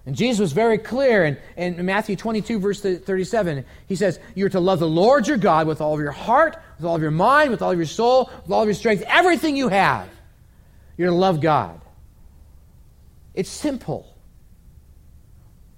And 0.05 0.15
Jesus 0.15 0.39
was 0.39 0.53
very 0.53 0.77
clear 0.77 1.23
in, 1.23 1.37
in 1.55 1.85
Matthew 1.85 2.15
22, 2.15 2.59
verse 2.59 2.81
37. 2.81 3.63
He 3.87 3.95
says, 3.95 4.19
You're 4.33 4.49
to 4.49 4.59
love 4.59 4.79
the 4.79 4.87
Lord 4.87 5.27
your 5.27 5.37
God 5.37 5.67
with 5.67 5.81
all 5.81 5.93
of 5.93 5.99
your 5.99 6.11
heart, 6.11 6.57
with 6.79 6.85
all 6.85 6.95
of 6.95 7.01
your 7.01 7.11
mind, 7.11 7.51
with 7.51 7.61
all 7.61 7.71
of 7.71 7.77
your 7.77 7.85
soul, 7.85 8.31
with 8.43 8.51
all 8.51 8.61
of 8.61 8.67
your 8.67 8.73
strength, 8.73 9.03
everything 9.05 9.57
you 9.57 9.67
have. 9.67 10.07
You're 10.95 11.09
to 11.09 11.15
love 11.15 11.41
God. 11.41 11.81
It's 13.33 13.49
simple. 13.49 14.15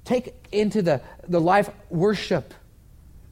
Take 0.06 0.36
into 0.52 0.84
the, 0.84 1.02
the 1.28 1.42
life 1.42 1.72
worship. 1.90 2.54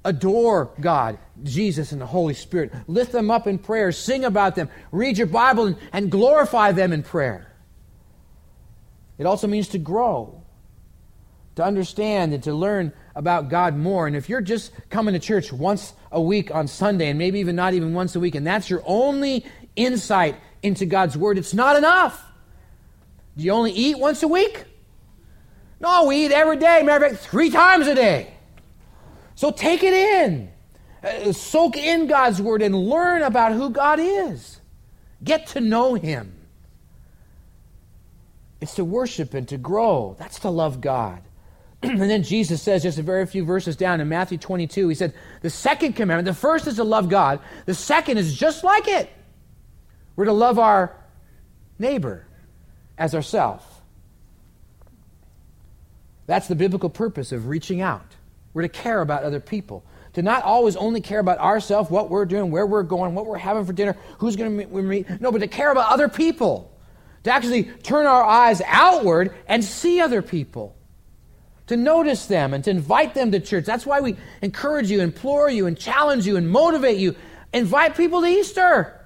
Adore 0.04 0.72
God, 0.80 1.20
Jesus, 1.44 1.92
and 1.92 2.02
the 2.02 2.08
Holy 2.08 2.34
Spirit. 2.34 2.74
Lift 2.88 3.12
them 3.12 3.30
up 3.30 3.46
in 3.46 3.60
prayer. 3.60 3.92
Sing 3.92 4.26
about 4.26 4.56
them. 4.56 4.70
Read 4.92 5.18
your 5.18 5.28
Bible 5.28 5.68
and, 5.68 5.78
and 5.94 6.10
glorify 6.10 6.72
them 6.72 6.92
in 6.92 7.04
prayer. 7.04 7.54
It 9.20 9.26
also 9.26 9.46
means 9.46 9.68
to 9.70 9.78
grow 9.78 10.39
to 11.60 11.66
understand 11.66 12.34
and 12.34 12.42
to 12.44 12.54
learn 12.54 12.94
about 13.16 13.50
God 13.50 13.76
more. 13.76 14.08
And 14.08 14.16
if 14.16 14.30
you're 14.30 14.42
just 14.42 14.72
coming 14.90 15.14
to 15.14 15.20
church 15.20 15.52
once 15.52 15.94
a 16.10 16.22
week 16.22 16.56
on 16.56 16.68
Sunday, 16.68 17.10
and 17.10 17.20
maybe 17.20 17.40
even 17.40 17.56
not 17.56 17.74
even 17.74 17.94
once 17.94 18.16
a 18.16 18.20
week, 18.20 18.36
and 18.36 18.48
that's 18.48 18.70
your 18.70 18.82
only 18.86 19.46
insight 19.76 20.38
into 20.64 20.86
God's 20.86 21.18
Word, 21.18 21.38
it's 21.38 21.54
not 21.54 21.76
enough. 21.76 22.26
Do 23.36 23.44
you 23.44 23.52
only 23.52 23.74
eat 23.74 24.00
once 24.00 24.24
a 24.24 24.28
week? 24.28 24.64
No, 25.82 26.06
we 26.06 26.26
eat 26.26 26.32
every 26.32 26.56
day, 26.56 26.82
matter 26.84 27.06
of 27.06 27.12
fact, 27.12 27.26
three 27.26 27.50
times 27.50 27.88
a 27.88 27.96
day. 27.96 28.34
So 29.36 29.52
take 29.52 29.84
it 29.84 29.94
in. 29.94 30.50
Uh, 31.04 31.34
soak 31.34 31.76
in 31.76 32.08
God's 32.08 32.42
Word 32.42 32.62
and 32.62 32.74
learn 32.74 33.22
about 33.22 33.52
who 33.52 33.70
God 33.70 34.00
is. 34.00 34.62
Get 35.22 35.48
to 35.48 35.62
know 35.62 35.96
Him. 35.96 36.34
It's 38.62 38.76
to 38.76 38.86
worship 38.86 39.34
and 39.34 39.48
to 39.50 39.58
grow. 39.58 40.16
That's 40.20 40.40
to 40.40 40.50
love 40.50 40.80
God. 40.80 41.22
and 41.84 42.02
then 42.02 42.24
Jesus 42.24 42.62
says, 42.62 42.84
just 42.84 42.98
a 42.98 43.04
very 43.04 43.26
few 43.26 43.46
verses 43.46 43.78
down 43.78 44.02
in 44.02 44.10
Matthew 44.10 44.38
22, 44.38 44.90
he 44.90 44.96
said, 44.96 45.14
The 45.42 45.50
second 45.50 45.94
commandment, 45.94 46.26
the 46.26 46.40
first 46.40 46.68
is 46.68 46.76
to 46.76 46.84
love 46.84 47.08
God, 47.08 47.40
the 47.66 47.74
second 47.74 48.18
is 48.18 48.36
just 48.36 48.64
like 48.64 48.88
it. 48.88 49.10
We're 50.16 50.26
to 50.26 50.34
love 50.34 50.60
our 50.60 50.94
neighbor 51.78 52.26
as 52.98 53.16
ourselves. 53.16 53.64
That's 56.28 56.48
the 56.50 56.56
biblical 56.56 56.90
purpose 56.90 57.32
of 57.32 57.48
reaching 57.48 57.80
out. 57.80 58.16
We're 58.54 58.64
to 58.64 58.70
care 58.70 59.00
about 59.00 59.24
other 59.24 59.40
people. 59.40 59.86
To 60.14 60.22
not 60.22 60.44
always 60.44 60.76
only 60.76 61.00
care 61.00 61.20
about 61.20 61.38
ourselves, 61.38 61.90
what 61.90 62.10
we're 62.10 62.26
doing, 62.26 62.52
where 62.52 62.66
we're 62.66 62.84
going, 62.84 63.16
what 63.16 63.26
we're 63.26 63.38
having 63.38 63.64
for 63.64 63.74
dinner, 63.74 63.96
who's 64.18 64.36
going 64.36 64.58
to 64.58 64.82
meet. 64.82 65.22
No, 65.22 65.32
but 65.32 65.40
to 65.40 65.48
care 65.48 65.72
about 65.72 65.92
other 65.92 66.10
people. 66.10 66.78
To 67.24 67.32
actually 67.32 67.64
turn 67.64 68.06
our 68.06 68.24
eyes 68.24 68.62
outward 68.66 69.34
and 69.48 69.64
see 69.64 70.02
other 70.02 70.22
people 70.22 70.76
to 71.70 71.78
notice 71.78 72.26
them 72.26 72.56
and 72.56 72.64
to 72.64 72.72
invite 72.72 73.14
them 73.14 73.32
to 73.32 73.40
church. 73.40 73.64
That's 73.64 73.86
why 73.86 74.02
we 74.02 74.16
encourage 74.42 74.90
you, 74.90 75.02
implore 75.02 75.52
you, 75.52 75.68
and 75.68 75.78
challenge 75.78 76.26
you, 76.26 76.36
and 76.36 76.50
motivate 76.50 76.98
you. 76.98 77.16
Invite 77.54 77.96
people 77.96 78.22
to 78.22 78.28
Easter. 78.28 79.00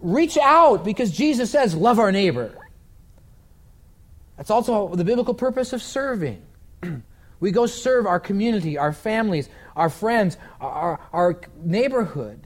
Reach 0.00 0.38
out 0.38 0.82
because 0.82 1.10
Jesus 1.10 1.50
says, 1.50 1.74
love 1.74 1.98
our 1.98 2.10
neighbor. 2.10 2.56
That's 4.38 4.50
also 4.50 4.94
the 4.94 5.04
biblical 5.04 5.34
purpose 5.34 5.74
of 5.74 5.82
serving. 5.82 6.42
we 7.40 7.50
go 7.50 7.66
serve 7.66 8.06
our 8.06 8.18
community, 8.18 8.78
our 8.78 8.94
families, 8.94 9.50
our 9.76 9.90
friends, 9.90 10.38
our, 10.58 10.98
our 11.12 11.38
neighborhood, 11.62 12.40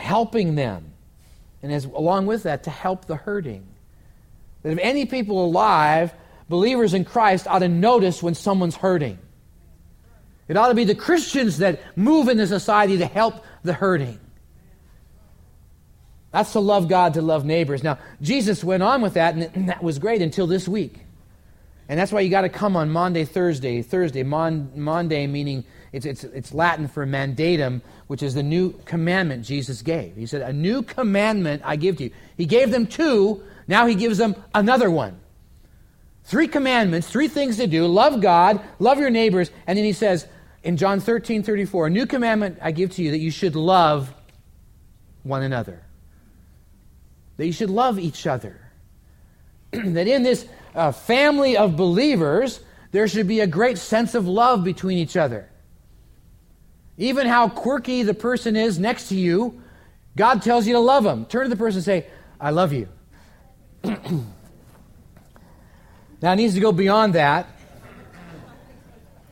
helping 0.00 0.56
them. 0.56 0.92
And 1.62 1.72
as, 1.72 1.84
along 1.84 2.26
with 2.26 2.42
that, 2.42 2.64
to 2.64 2.70
help 2.70 3.04
the 3.04 3.16
hurting. 3.16 3.64
That 4.64 4.72
if 4.72 4.78
any 4.82 5.06
people 5.06 5.44
alive 5.44 6.12
believers 6.48 6.94
in 6.94 7.04
Christ 7.04 7.46
ought 7.46 7.60
to 7.60 7.68
notice 7.68 8.22
when 8.22 8.34
someone's 8.34 8.76
hurting. 8.76 9.18
It 10.48 10.56
ought 10.56 10.68
to 10.68 10.74
be 10.74 10.84
the 10.84 10.94
Christians 10.94 11.58
that 11.58 11.80
move 11.96 12.28
in 12.28 12.36
the 12.36 12.46
society 12.46 12.98
to 12.98 13.06
help 13.06 13.44
the 13.62 13.72
hurting. 13.72 14.20
That's 16.32 16.52
to 16.52 16.60
love 16.60 16.88
God, 16.88 17.14
to 17.14 17.22
love 17.22 17.44
neighbors. 17.44 17.82
Now, 17.82 17.98
Jesus 18.20 18.64
went 18.64 18.82
on 18.82 19.00
with 19.00 19.14
that, 19.14 19.34
and 19.34 19.68
that 19.68 19.82
was 19.82 19.98
great 19.98 20.20
until 20.20 20.46
this 20.46 20.66
week. 20.66 20.98
And 21.88 21.98
that's 21.98 22.10
why 22.10 22.20
you 22.20 22.30
got 22.30 22.42
to 22.42 22.48
come 22.48 22.76
on 22.76 22.90
Monday, 22.90 23.24
Thursday. 23.24 23.82
Thursday, 23.82 24.22
Mon, 24.22 24.70
Maundy 24.74 25.26
meaning 25.26 25.64
it's, 25.92 26.06
it's, 26.06 26.24
it's 26.24 26.52
Latin 26.52 26.88
for 26.88 27.06
mandatum, 27.06 27.82
which 28.08 28.22
is 28.22 28.34
the 28.34 28.42
new 28.42 28.72
commandment 28.84 29.44
Jesus 29.44 29.80
gave. 29.80 30.16
He 30.16 30.26
said, 30.26 30.42
A 30.42 30.52
new 30.52 30.82
commandment 30.82 31.62
I 31.64 31.76
give 31.76 31.98
to 31.98 32.04
you. 32.04 32.10
He 32.36 32.46
gave 32.46 32.70
them 32.70 32.86
two, 32.86 33.42
now 33.68 33.86
he 33.86 33.94
gives 33.94 34.18
them 34.18 34.34
another 34.54 34.90
one. 34.90 35.20
Three 36.24 36.48
commandments, 36.48 37.08
three 37.08 37.28
things 37.28 37.58
to 37.58 37.66
do 37.66 37.86
love 37.86 38.20
God, 38.20 38.60
love 38.78 38.98
your 38.98 39.10
neighbors. 39.10 39.50
And 39.66 39.76
then 39.76 39.84
he 39.84 39.92
says 39.92 40.26
in 40.62 40.76
John 40.76 41.00
13 41.00 41.42
34, 41.42 41.86
a 41.88 41.90
new 41.90 42.06
commandment 42.06 42.58
I 42.62 42.72
give 42.72 42.92
to 42.92 43.02
you 43.02 43.10
that 43.10 43.18
you 43.18 43.30
should 43.30 43.54
love 43.54 44.12
one 45.22 45.42
another. 45.42 45.82
That 47.36 47.46
you 47.46 47.52
should 47.52 47.70
love 47.70 47.98
each 47.98 48.26
other. 48.26 48.58
that 49.72 50.06
in 50.06 50.22
this 50.22 50.46
uh, 50.74 50.92
family 50.92 51.58
of 51.58 51.76
believers, 51.76 52.60
there 52.92 53.06
should 53.06 53.28
be 53.28 53.40
a 53.40 53.46
great 53.46 53.76
sense 53.76 54.14
of 54.14 54.26
love 54.26 54.64
between 54.64 54.96
each 54.96 55.16
other. 55.16 55.50
Even 56.96 57.26
how 57.26 57.48
quirky 57.48 58.02
the 58.02 58.14
person 58.14 58.56
is 58.56 58.78
next 58.78 59.08
to 59.08 59.16
you, 59.16 59.60
God 60.16 60.42
tells 60.42 60.66
you 60.66 60.74
to 60.74 60.80
love 60.80 61.04
them. 61.04 61.26
Turn 61.26 61.42
to 61.42 61.50
the 61.50 61.56
person 61.56 61.78
and 61.78 61.84
say, 61.84 62.06
I 62.40 62.50
love 62.50 62.72
you. 62.72 62.88
Now, 66.24 66.32
it 66.32 66.36
needs 66.36 66.54
to 66.54 66.60
go 66.60 66.72
beyond 66.72 67.16
that 67.16 67.46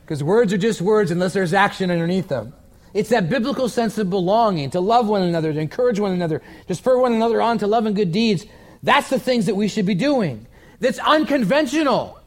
because 0.05 0.23
words 0.23 0.53
are 0.53 0.59
just 0.59 0.79
words 0.79 1.09
unless 1.09 1.33
there's 1.33 1.51
action 1.51 1.89
underneath 1.89 2.27
them. 2.27 2.53
It's 2.93 3.09
that 3.09 3.31
biblical 3.31 3.67
sense 3.67 3.97
of 3.97 4.11
belonging, 4.11 4.69
to 4.69 4.79
love 4.79 5.07
one 5.07 5.23
another, 5.23 5.51
to 5.51 5.59
encourage 5.59 5.99
one 5.99 6.11
another, 6.11 6.43
to 6.67 6.75
spur 6.75 6.99
one 6.99 7.13
another 7.13 7.41
on 7.41 7.57
to 7.57 7.65
love 7.65 7.87
and 7.87 7.95
good 7.95 8.11
deeds. 8.11 8.45
That's 8.83 9.09
the 9.09 9.17
things 9.17 9.47
that 9.47 9.55
we 9.55 9.69
should 9.69 9.87
be 9.87 9.95
doing. 9.95 10.45
That's 10.81 10.99
unconventional. 10.99 12.19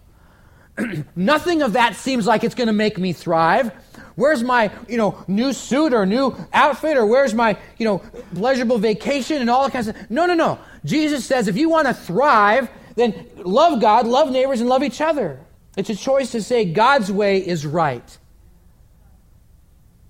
Nothing 1.14 1.62
of 1.62 1.74
that 1.74 1.94
seems 1.94 2.26
like 2.26 2.42
it's 2.42 2.56
going 2.56 2.66
to 2.66 2.72
make 2.72 2.98
me 2.98 3.12
thrive. 3.12 3.70
Where's 4.16 4.42
my, 4.42 4.72
you 4.88 4.96
know, 4.96 5.24
new 5.28 5.52
suit 5.52 5.94
or 5.94 6.06
new 6.06 6.36
outfit 6.52 6.96
or 6.96 7.06
where's 7.06 7.34
my, 7.34 7.56
you 7.78 7.84
know, 7.84 7.98
pleasurable 8.34 8.78
vacation 8.78 9.40
and 9.40 9.48
all 9.48 9.62
that 9.62 9.72
kind 9.72 9.86
of? 9.86 10.10
No, 10.10 10.26
no, 10.26 10.34
no. 10.34 10.58
Jesus 10.84 11.24
says 11.24 11.46
if 11.46 11.56
you 11.56 11.68
want 11.68 11.86
to 11.86 11.94
thrive, 11.94 12.68
then 12.96 13.26
love 13.36 13.80
God, 13.80 14.06
love 14.06 14.30
neighbors, 14.30 14.60
and 14.60 14.68
love 14.68 14.82
each 14.82 15.00
other. 15.00 15.40
It's 15.76 15.90
a 15.90 15.94
choice 15.94 16.32
to 16.32 16.42
say 16.42 16.64
God's 16.64 17.12
way 17.12 17.38
is 17.38 17.64
right. 17.64 18.18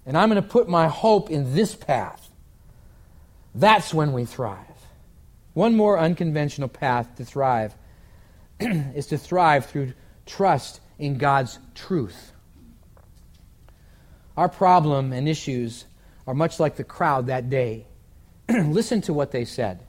And 0.07 0.17
I'm 0.17 0.31
going 0.31 0.43
to 0.43 0.49
put 0.49 0.69
my 0.69 0.87
hope 0.87 1.31
in 1.31 1.55
this 1.55 1.75
path. 1.75 2.31
That's 3.55 3.93
when 3.93 4.13
we 4.13 4.25
thrive. 4.25 4.61
One 5.53 5.75
more 5.75 5.99
unconventional 5.99 6.69
path 6.69 7.17
to 7.17 7.25
thrive 7.25 7.75
is 8.61 9.09
to 9.09 9.19
thrive 9.19 9.67
through 9.67 9.95
trust 10.25 10.81
in 10.99 11.19
God's 11.19 11.59
truth. 11.75 12.33
Our 14.37 14.49
problem 14.49 15.13
and 15.13 15.29
issues 15.29 15.87
are 16.27 16.35
much 16.35 16.61
like 16.61 16.77
the 16.77 16.85
crowd 16.85 17.27
that 17.27 17.51
day. 17.51 17.87
Listen 18.49 19.01
to 19.03 19.13
what 19.13 19.33
they 19.33 19.45
said. 19.45 19.81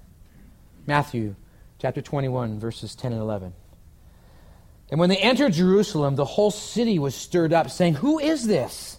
Matthew 0.86 1.36
chapter 1.80 2.02
21, 2.02 2.60
verses 2.60 2.96
10 2.96 3.14
and 3.14 3.22
11. 3.22 3.54
And 4.90 5.00
when 5.00 5.10
they 5.10 5.18
entered 5.18 5.54
Jerusalem, 5.54 6.16
the 6.16 6.26
whole 6.26 6.52
city 6.52 6.98
was 6.98 7.14
stirred 7.14 7.54
up, 7.54 7.70
saying, 7.70 7.96
Who 7.96 8.20
is 8.20 8.48
this? 8.48 8.98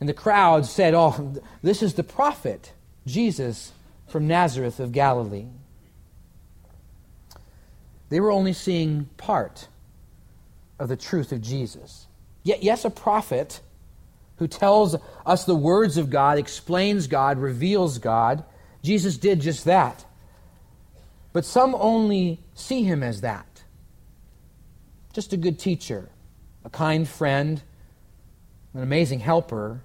And 0.00 0.08
the 0.08 0.14
crowd 0.14 0.66
said, 0.66 0.94
Oh, 0.94 1.34
this 1.62 1.82
is 1.82 1.94
the 1.94 2.02
prophet, 2.02 2.72
Jesus 3.06 3.72
from 4.08 4.26
Nazareth 4.26 4.80
of 4.80 4.92
Galilee. 4.92 5.46
They 8.10 8.20
were 8.20 8.30
only 8.30 8.52
seeing 8.52 9.06
part 9.16 9.68
of 10.78 10.88
the 10.88 10.96
truth 10.96 11.32
of 11.32 11.40
Jesus. 11.40 12.06
Yet, 12.42 12.62
yes, 12.62 12.84
a 12.84 12.90
prophet 12.90 13.60
who 14.36 14.46
tells 14.46 14.96
us 15.24 15.44
the 15.44 15.54
words 15.54 15.96
of 15.96 16.10
God, 16.10 16.38
explains 16.38 17.06
God, 17.06 17.38
reveals 17.38 17.98
God. 17.98 18.44
Jesus 18.82 19.16
did 19.16 19.40
just 19.40 19.64
that. 19.64 20.04
But 21.34 21.44
some 21.44 21.74
only 21.74 22.40
see 22.54 22.84
him 22.84 23.02
as 23.02 23.20
that 23.20 23.54
just 25.14 25.32
a 25.32 25.36
good 25.36 25.58
teacher, 25.58 26.10
a 26.64 26.70
kind 26.70 27.08
friend, 27.08 27.62
an 28.74 28.82
amazing 28.82 29.20
helper. 29.20 29.80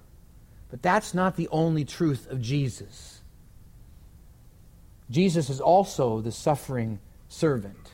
But 0.70 0.82
that's 0.82 1.14
not 1.14 1.36
the 1.36 1.48
only 1.48 1.84
truth 1.84 2.28
of 2.28 2.42
Jesus. 2.42 3.20
Jesus 5.08 5.48
is 5.48 5.60
also 5.60 6.20
the 6.20 6.32
suffering 6.32 6.98
servant. 7.28 7.92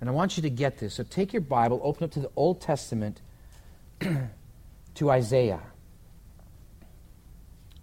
And 0.00 0.08
I 0.08 0.12
want 0.12 0.36
you 0.36 0.42
to 0.42 0.50
get 0.50 0.78
this. 0.78 0.94
So 0.94 1.02
take 1.02 1.32
your 1.32 1.42
Bible, 1.42 1.80
open 1.82 2.04
up 2.04 2.10
to 2.12 2.20
the 2.20 2.30
Old 2.36 2.60
Testament, 2.60 3.20
to 4.94 5.10
Isaiah. 5.10 5.62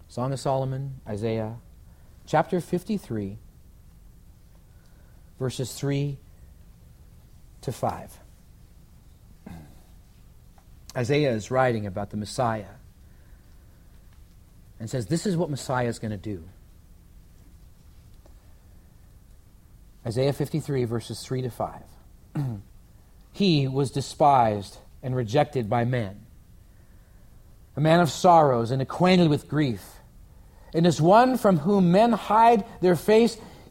Song 0.08 0.32
of 0.32 0.40
Solomon, 0.40 1.00
Isaiah, 1.06 1.56
chapter 2.26 2.60
53, 2.60 3.38
verses 5.38 5.72
3 5.74 6.18
to 7.62 7.72
5. 7.72 8.18
Isaiah 10.96 11.32
is 11.32 11.50
writing 11.50 11.86
about 11.86 12.10
the 12.10 12.16
Messiah 12.16 12.64
and 14.80 14.88
says, 14.88 15.06
This 15.06 15.26
is 15.26 15.36
what 15.36 15.50
Messiah 15.50 15.88
is 15.88 15.98
going 15.98 16.12
to 16.12 16.16
do. 16.16 16.42
Isaiah 20.06 20.32
53, 20.32 20.84
verses 20.84 21.20
3 21.20 21.42
to 21.42 21.50
5. 21.50 21.82
he 23.32 23.68
was 23.68 23.90
despised 23.90 24.78
and 25.02 25.14
rejected 25.14 25.68
by 25.68 25.84
men, 25.84 26.24
a 27.76 27.80
man 27.80 28.00
of 28.00 28.10
sorrows 28.10 28.70
and 28.70 28.80
acquainted 28.80 29.28
with 29.28 29.48
grief. 29.48 29.84
And 30.72 30.86
as 30.86 31.00
one 31.00 31.36
from 31.36 31.58
whom 31.58 31.92
men 31.92 32.12
hide 32.12 32.64
their 32.80 32.96
face, 32.96 33.36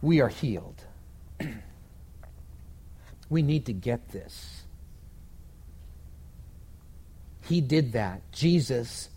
we 0.00 0.20
are 0.20 0.28
healed. 0.28 0.82
we 3.28 3.42
need 3.42 3.66
to 3.66 3.72
get 3.72 4.10
this. 4.10 4.62
He 7.42 7.60
did 7.60 7.92
that. 7.92 8.20
Jesus 8.32 9.08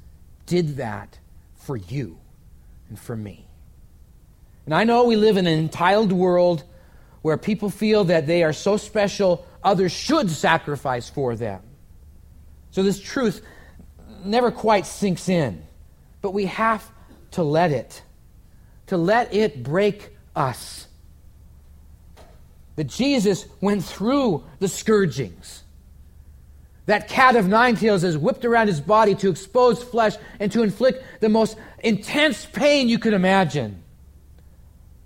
did 0.46 0.78
that 0.78 1.20
for 1.56 1.76
you 1.76 2.18
and 2.90 2.98
for 2.98 3.16
me. 3.16 3.46
And 4.66 4.74
I 4.74 4.84
know 4.84 5.04
we 5.04 5.16
live 5.16 5.38
in 5.38 5.48
an 5.48 5.60
entitled 5.60 6.12
world 6.12 6.64
where 7.22 7.38
people 7.38 7.70
feel 7.70 8.06
that 8.06 8.26
they 8.26 8.44
are 8.44 8.54
so 8.54 8.78
special, 8.78 9.46
others 9.64 9.92
should 9.92 10.30
sacrifice 10.30 11.10
for 11.10 11.36
them. 11.36 11.62
So 12.72 12.84
this 12.84 13.00
truth 13.00 13.44
never 14.24 14.52
quite 14.52 14.86
sinks 14.86 15.30
in. 15.30 15.64
But 16.22 16.32
we 16.32 16.46
have 16.46 16.90
to 17.32 17.44
let 17.44 17.72
it, 17.72 18.02
to 18.88 18.98
let 18.98 19.34
it 19.34 19.64
break 19.64 20.16
us. 20.36 20.88
That 22.76 22.86
Jesus 22.86 23.46
went 23.60 23.84
through 23.84 24.44
the 24.60 24.68
scourgings. 24.68 25.64
That 26.86 27.08
cat 27.08 27.36
of 27.36 27.48
nine 27.48 27.76
tails 27.76 28.04
is 28.04 28.18
whipped 28.18 28.44
around 28.44 28.68
his 28.68 28.82
body 28.82 29.16
to 29.16 29.30
expose 29.30 29.84
flesh 29.84 30.16
and 30.40 30.52
to 30.52 30.64
inflict 30.64 31.04
the 31.20 31.30
most 31.30 31.58
intense 31.84 32.46
pain 32.46 32.90
you 32.90 33.00
could 33.00 33.14
imagine. 33.14 33.84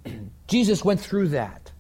Jesus 0.48 0.86
went 0.86 1.00
through 1.00 1.30
that. 1.30 1.72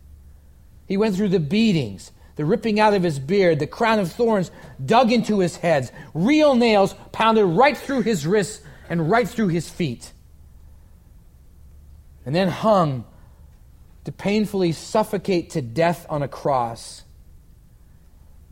He 0.88 0.98
went 0.98 1.16
through 1.16 1.30
the 1.30 1.40
beatings, 1.40 2.12
the 2.36 2.46
ripping 2.46 2.80
out 2.80 2.94
of 2.94 3.04
his 3.04 3.18
beard, 3.18 3.60
the 3.60 3.68
crown 3.68 4.00
of 4.00 4.12
thorns 4.12 4.52
dug 4.84 5.12
into 5.12 5.40
his 5.40 5.58
head, 5.58 5.90
real 6.14 6.56
nails 6.56 6.94
pounded 7.12 7.46
right 7.46 7.78
through 7.78 8.02
his 8.02 8.28
wrists 8.28 8.64
and 8.90 9.10
right 9.10 9.28
through 9.28 9.48
his 9.48 9.70
feet. 9.70 10.12
And 12.26 12.36
then 12.36 12.50
hung 12.50 13.06
to 14.06 14.12
painfully 14.12 14.72
suffocate 14.72 15.52
to 15.52 15.62
death 15.62 16.06
on 16.10 16.24
a 16.24 16.28
cross. 16.28 17.04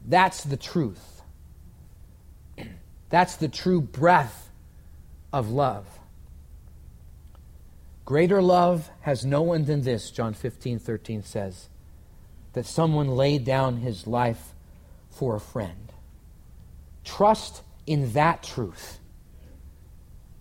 That's 0.05 0.43
the 0.43 0.57
truth. 0.57 1.21
That's 3.09 3.37
the 3.37 3.47
true 3.47 3.79
breath 3.79 4.49
of 5.31 5.49
love. 5.49 5.85
Greater 8.05 8.41
love 8.41 8.89
has 9.01 9.23
no 9.23 9.41
one 9.41 9.65
than 9.65 9.83
this, 9.83 10.11
John 10.11 10.33
15, 10.33 10.79
13 10.79 11.23
says, 11.23 11.69
that 12.53 12.65
someone 12.65 13.07
laid 13.07 13.45
down 13.45 13.77
his 13.77 14.05
life 14.05 14.53
for 15.09 15.35
a 15.35 15.39
friend. 15.39 15.91
Trust 17.05 17.61
in 17.85 18.11
that 18.13 18.43
truth 18.43 18.99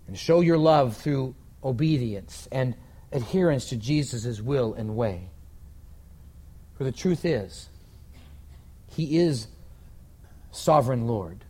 and 0.07 0.17
show 0.17 0.41
your 0.41 0.57
love 0.57 0.97
through 0.97 1.35
obedience 1.63 2.47
and 2.51 2.75
adherence 3.13 3.69
to 3.69 3.77
Jesus' 3.77 4.41
will 4.41 4.73
and 4.73 4.95
way. 4.95 5.29
For 6.75 6.83
the 6.83 6.91
truth 6.91 7.23
is, 7.23 7.69
He 8.87 9.17
is 9.19 9.47
sovereign 10.51 11.07
Lord 11.07 11.45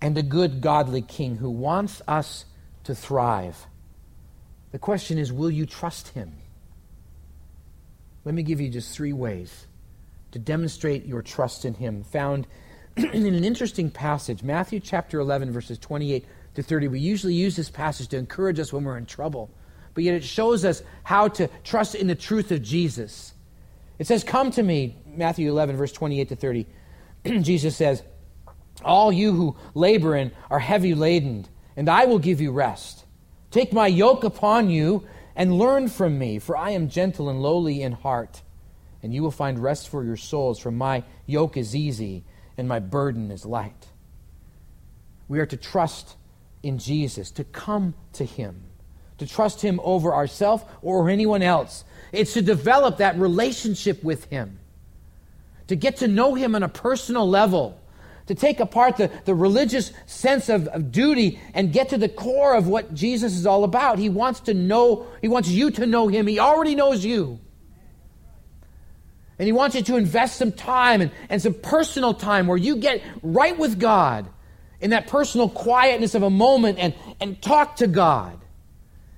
and 0.00 0.16
a 0.18 0.22
good, 0.22 0.60
godly 0.60 1.02
king 1.02 1.36
who 1.36 1.50
wants 1.50 2.02
us 2.06 2.44
to 2.84 2.94
thrive. 2.94 3.66
The 4.72 4.78
question 4.78 5.18
is 5.18 5.32
will 5.32 5.50
you 5.50 5.66
trust 5.66 6.08
him? 6.08 6.32
Let 8.24 8.34
me 8.34 8.42
give 8.42 8.60
you 8.60 8.68
just 8.68 8.94
three 8.94 9.12
ways 9.12 9.66
to 10.32 10.38
demonstrate 10.38 11.06
your 11.06 11.22
trust 11.22 11.64
in 11.64 11.74
him, 11.74 12.02
found 12.04 12.46
in 12.96 13.26
an 13.26 13.44
interesting 13.44 13.90
passage, 13.90 14.42
Matthew 14.42 14.80
chapter 14.80 15.20
11, 15.20 15.52
verses 15.52 15.78
28 15.78 16.24
to 16.54 16.62
30. 16.62 16.88
We 16.88 17.00
usually 17.00 17.34
use 17.34 17.56
this 17.56 17.70
passage 17.70 18.08
to 18.08 18.18
encourage 18.18 18.58
us 18.58 18.72
when 18.72 18.84
we're 18.84 18.98
in 18.98 19.06
trouble, 19.06 19.50
but 19.96 20.04
yet 20.04 20.14
it 20.14 20.22
shows 20.22 20.64
us 20.64 20.84
how 21.02 21.26
to 21.26 21.48
trust 21.64 21.96
in 21.96 22.06
the 22.06 22.14
truth 22.14 22.52
of 22.52 22.62
Jesus. 22.62 23.34
It 23.98 24.06
says, 24.06 24.22
Come 24.22 24.52
to 24.52 24.62
me, 24.62 24.96
Matthew 25.04 25.50
11, 25.50 25.76
verse 25.76 25.90
28 25.90 26.28
to 26.28 26.36
30. 26.36 26.66
Jesus 27.40 27.74
says, 27.74 28.04
all 28.84 29.12
you 29.12 29.32
who 29.32 29.56
labor 29.74 30.14
and 30.14 30.32
are 30.50 30.58
heavy 30.58 30.94
laden, 30.94 31.46
and 31.76 31.88
I 31.88 32.04
will 32.04 32.18
give 32.18 32.40
you 32.40 32.52
rest. 32.52 33.04
Take 33.50 33.72
my 33.72 33.86
yoke 33.86 34.24
upon 34.24 34.70
you 34.70 35.06
and 35.34 35.58
learn 35.58 35.88
from 35.88 36.18
me, 36.18 36.38
for 36.38 36.56
I 36.56 36.70
am 36.70 36.88
gentle 36.88 37.28
and 37.28 37.40
lowly 37.40 37.82
in 37.82 37.92
heart, 37.92 38.42
and 39.02 39.14
you 39.14 39.22
will 39.22 39.30
find 39.30 39.58
rest 39.58 39.88
for 39.88 40.04
your 40.04 40.16
souls, 40.16 40.58
for 40.58 40.70
my 40.70 41.04
yoke 41.26 41.56
is 41.56 41.74
easy 41.74 42.24
and 42.56 42.68
my 42.68 42.78
burden 42.78 43.30
is 43.30 43.44
light. 43.44 43.86
We 45.28 45.40
are 45.40 45.46
to 45.46 45.56
trust 45.56 46.16
in 46.62 46.78
Jesus, 46.78 47.30
to 47.32 47.44
come 47.44 47.94
to 48.14 48.24
him, 48.24 48.65
to 49.18 49.26
trust 49.26 49.62
him 49.62 49.80
over 49.82 50.14
ourselves 50.14 50.64
or 50.82 51.08
anyone 51.08 51.42
else. 51.42 51.84
It's 52.12 52.34
to 52.34 52.42
develop 52.42 52.98
that 52.98 53.18
relationship 53.18 54.02
with 54.04 54.24
him, 54.26 54.58
to 55.68 55.76
get 55.76 55.98
to 55.98 56.08
know 56.08 56.34
him 56.34 56.54
on 56.54 56.62
a 56.62 56.68
personal 56.68 57.28
level 57.28 57.80
to 58.26 58.34
take 58.34 58.60
apart 58.60 58.96
the, 58.96 59.10
the 59.24 59.34
religious 59.34 59.92
sense 60.06 60.48
of, 60.48 60.66
of 60.68 60.90
duty 60.90 61.40
and 61.54 61.72
get 61.72 61.90
to 61.90 61.98
the 61.98 62.08
core 62.08 62.54
of 62.54 62.66
what 62.66 62.92
Jesus 62.92 63.34
is 63.34 63.46
all 63.46 63.64
about. 63.64 63.98
He 63.98 64.08
wants 64.08 64.40
to 64.40 64.54
know, 64.54 65.06
he 65.20 65.28
wants 65.28 65.48
you 65.48 65.70
to 65.72 65.86
know 65.86 66.08
him. 66.08 66.26
He 66.26 66.38
already 66.38 66.74
knows 66.74 67.04
you. 67.04 67.38
And 69.38 69.46
he 69.46 69.52
wants 69.52 69.76
you 69.76 69.82
to 69.82 69.96
invest 69.96 70.36
some 70.36 70.50
time 70.50 71.00
and, 71.02 71.10
and 71.28 71.40
some 71.40 71.54
personal 71.54 72.14
time 72.14 72.46
where 72.46 72.56
you 72.56 72.76
get 72.76 73.02
right 73.22 73.56
with 73.56 73.78
God 73.78 74.26
in 74.80 74.90
that 74.90 75.06
personal 75.06 75.48
quietness 75.48 76.14
of 76.14 76.22
a 76.22 76.30
moment 76.30 76.78
and, 76.78 76.94
and 77.20 77.40
talk 77.40 77.76
to 77.76 77.86
God 77.86 78.38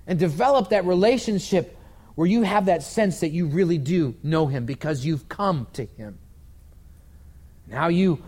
and 0.09 0.19
develop 0.19 0.71
that 0.71 0.85
relationship 0.87 1.77
where 2.17 2.27
you 2.27 2.43
have 2.43 2.65
that 2.65 2.83
sense 2.83 3.21
that 3.21 3.29
you 3.29 3.47
really 3.47 3.79
do 3.79 4.17
know 4.25 4.47
him 4.47 4.67
because 4.67 5.05
you've 5.05 5.29
come 5.29 5.69
to 5.75 5.85
him. 5.85 6.19
Now 7.69 7.87
you 7.87 8.21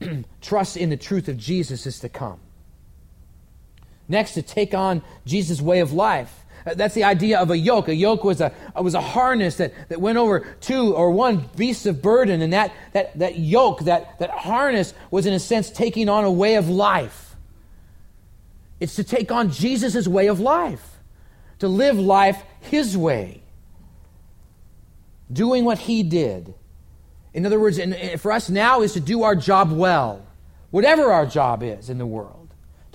trust 0.40 0.76
in 0.76 0.90
the 0.90 0.96
truth 0.96 1.28
of 1.28 1.36
Jesus 1.36 1.86
is 1.86 2.00
to 2.00 2.08
come. 2.08 2.40
Next, 4.08 4.32
to 4.32 4.42
take 4.42 4.74
on 4.74 5.02
Jesus' 5.24 5.60
way 5.60 5.80
of 5.80 5.92
life. 5.92 6.44
Uh, 6.64 6.74
that's 6.74 6.94
the 6.94 7.04
idea 7.04 7.38
of 7.38 7.50
a 7.50 7.58
yoke. 7.58 7.88
A 7.88 7.94
yoke 7.94 8.24
was 8.24 8.40
a, 8.40 8.52
was 8.74 8.94
a 8.94 9.00
harness 9.00 9.56
that, 9.56 9.72
that 9.88 10.00
went 10.00 10.16
over 10.16 10.40
two 10.60 10.94
or 10.94 11.10
one 11.10 11.48
beast 11.56 11.86
of 11.86 12.02
burden, 12.02 12.40
and 12.40 12.52
that, 12.52 12.72
that, 12.92 13.18
that 13.18 13.38
yoke, 13.38 13.80
that, 13.80 14.18
that 14.20 14.30
harness, 14.30 14.94
was 15.10 15.26
in 15.26 15.34
a 15.34 15.40
sense 15.40 15.70
taking 15.70 16.08
on 16.08 16.24
a 16.24 16.30
way 16.30 16.54
of 16.54 16.68
life. 16.68 17.25
It's 18.80 18.96
to 18.96 19.04
take 19.04 19.32
on 19.32 19.50
Jesus' 19.50 20.06
way 20.06 20.26
of 20.26 20.40
life, 20.40 20.98
to 21.60 21.68
live 21.68 21.98
life 21.98 22.42
his 22.60 22.96
way, 22.96 23.42
doing 25.32 25.64
what 25.64 25.78
he 25.78 26.02
did. 26.02 26.54
In 27.32 27.46
other 27.46 27.60
words, 27.60 27.80
for 28.18 28.32
us 28.32 28.50
now 28.50 28.82
is 28.82 28.92
to 28.94 29.00
do 29.00 29.22
our 29.22 29.36
job 29.36 29.72
well, 29.72 30.26
whatever 30.70 31.12
our 31.12 31.26
job 31.26 31.62
is 31.62 31.88
in 31.88 31.98
the 31.98 32.06
world 32.06 32.46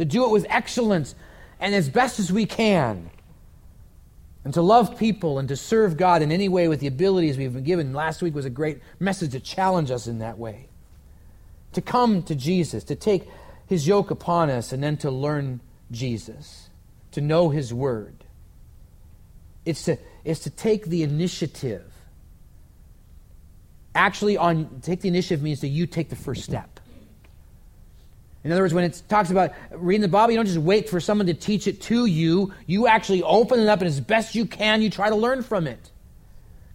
to 0.01 0.05
do 0.05 0.25
it 0.25 0.32
with 0.32 0.47
excellence 0.49 1.13
and 1.59 1.75
as 1.75 1.88
best 1.88 2.19
as 2.19 2.32
we 2.32 2.47
can, 2.47 3.11
and 4.43 4.51
to 4.55 4.61
love 4.61 4.97
people 4.97 5.38
and 5.38 5.47
to 5.47 5.55
serve 5.55 5.95
God 5.95 6.23
in 6.23 6.32
any 6.32 6.49
way 6.49 6.67
with 6.67 6.79
the 6.79 6.88
abilities 6.88 7.38
we've 7.38 7.53
been 7.53 7.63
given. 7.63 7.93
Last 7.93 8.23
week 8.23 8.34
was 8.34 8.45
a 8.45 8.49
great 8.49 8.79
message 8.99 9.34
to 9.34 9.39
challenge 9.39 9.91
us 9.91 10.07
in 10.07 10.17
that 10.17 10.39
way. 10.39 10.69
To 11.73 11.82
come 11.82 12.23
to 12.23 12.34
Jesus, 12.34 12.84
to 12.86 12.95
take 12.95 13.29
his 13.67 13.88
yoke 13.88 14.09
upon 14.09 14.49
us, 14.49 14.71
and 14.71 14.82
then 14.82 14.97
to 14.97 15.11
learn 15.11 15.59
Jesus, 15.91 16.69
to 17.11 17.21
know 17.21 17.49
his 17.49 17.73
word. 17.73 18.23
It's 19.65 19.83
to, 19.85 19.97
it's 20.23 20.41
to 20.41 20.49
take 20.49 20.85
the 20.85 21.03
initiative. 21.03 21.85
Actually, 23.93 24.37
on 24.37 24.79
take 24.81 25.01
the 25.01 25.09
initiative 25.09 25.43
means 25.43 25.61
that 25.61 25.67
you 25.67 25.85
take 25.85 26.09
the 26.09 26.15
first 26.15 26.43
step. 26.43 26.79
In 28.43 28.51
other 28.51 28.61
words, 28.61 28.73
when 28.73 28.85
it 28.85 29.03
talks 29.07 29.29
about 29.29 29.53
reading 29.71 30.01
the 30.01 30.07
Bible, 30.07 30.31
you 30.31 30.37
don't 30.37 30.47
just 30.47 30.57
wait 30.57 30.89
for 30.89 30.99
someone 30.99 31.27
to 31.27 31.33
teach 31.33 31.67
it 31.67 31.81
to 31.81 32.07
you. 32.07 32.53
You 32.65 32.87
actually 32.87 33.21
open 33.21 33.59
it 33.59 33.67
up, 33.67 33.81
and 33.81 33.87
as 33.87 33.99
best 33.99 34.33
you 34.33 34.45
can, 34.45 34.81
you 34.81 34.89
try 34.89 35.09
to 35.09 35.15
learn 35.15 35.43
from 35.43 35.67
it. 35.67 35.91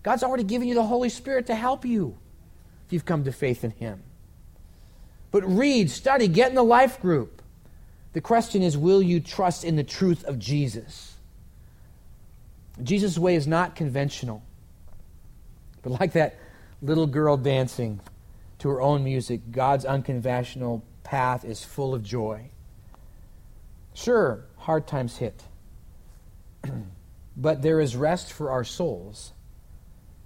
God's 0.05 0.23
already 0.23 0.45
given 0.45 0.69
you 0.69 0.75
the 0.75 0.85
Holy 0.85 1.09
Spirit 1.09 1.47
to 1.47 1.57
help 1.57 1.85
you 1.85 2.17
if 2.87 2.93
you've 2.93 3.05
come 3.05 3.25
to 3.25 3.33
faith 3.33 3.65
in 3.65 3.73
Him. 3.73 4.01
But 5.33 5.43
read, 5.45 5.91
study, 5.91 6.29
get 6.29 6.51
in 6.51 6.55
the 6.55 6.63
life 6.63 7.01
group. 7.01 7.43
The 8.17 8.23
question 8.23 8.63
is 8.63 8.79
will 8.79 9.03
you 9.03 9.21
trust 9.21 9.63
in 9.63 9.77
the 9.77 9.85
truth 9.85 10.25
of 10.25 10.39
Jesus? 10.39 11.17
Jesus' 12.83 13.19
way 13.19 13.35
is 13.35 13.47
not 13.47 13.77
conventional. 13.77 14.43
But 15.83 16.01
like 16.01 16.15
that 16.15 16.39
little 16.81 17.07
girl 17.07 17.37
dancing 17.37 18.01
to 18.61 18.71
her 18.71 18.81
own 18.81 19.05
music, 19.05 19.53
God's 19.53 19.85
unconventional 19.85 20.83
path 21.05 21.45
is 21.45 21.63
full 21.63 21.95
of 21.95 22.03
joy. 22.03 22.49
Sure, 23.93 24.47
hard 24.61 24.87
times 24.87 25.19
hit, 25.19 25.43
but 27.37 27.61
there 27.61 27.83
is 27.83 27.97
rest 27.97 28.33
for 28.33 28.51
our 28.51 28.65
souls, 28.65 29.35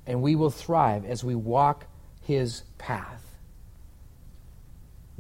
and 0.07 0.23
we 0.23 0.37
will 0.37 0.51
thrive 0.51 1.05
as 1.05 1.25
we 1.25 1.35
walk 1.35 1.87
His 2.23 2.63
path. 2.79 3.30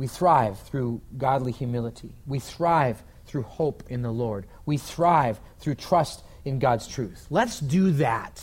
We 0.00 0.06
thrive 0.06 0.58
through 0.58 1.02
godly 1.18 1.52
humility. 1.52 2.14
We 2.26 2.38
thrive 2.38 3.02
through 3.26 3.42
hope 3.42 3.82
in 3.90 4.00
the 4.00 4.10
Lord. 4.10 4.46
We 4.64 4.78
thrive 4.78 5.38
through 5.58 5.74
trust 5.74 6.24
in 6.42 6.58
God's 6.58 6.88
truth. 6.88 7.26
Let's 7.28 7.60
do 7.60 7.90
that. 7.90 8.42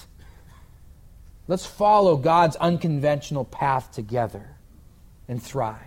Let's 1.47 1.65
follow 1.65 2.15
God's 2.15 2.57
unconventional 2.57 3.43
path 3.43 3.91
together 3.91 4.47
and 5.27 5.41
thrive. 5.41 5.79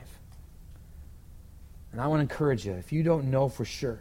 And 1.93 2.01
I 2.01 2.09
want 2.09 2.19
to 2.19 2.23
encourage 2.23 2.67
you 2.67 2.73
if 2.73 2.93
you 2.93 3.05
don't 3.05 3.31
know 3.31 3.49
for 3.49 3.65
sure 3.65 4.01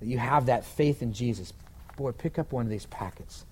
that 0.00 0.06
you 0.06 0.16
have 0.16 0.46
that 0.46 0.64
faith 0.64 1.02
in 1.02 1.12
Jesus, 1.12 1.52
boy, 1.98 2.12
pick 2.12 2.38
up 2.38 2.52
one 2.52 2.64
of 2.64 2.70
these 2.70 2.86
packets. 2.86 3.44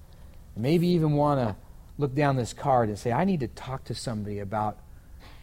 Maybe 0.57 0.89
even 0.89 1.13
want 1.13 1.41
to 1.41 1.57
look 1.99 2.15
down 2.15 2.37
this 2.37 2.55
card 2.55 2.89
and 2.89 2.99
say, 2.99 3.13
I 3.13 3.27
need 3.27 3.41
to 3.41 3.49
talk 3.49 3.85
to 3.85 3.95
somebody 3.95 4.39
about 4.39 4.79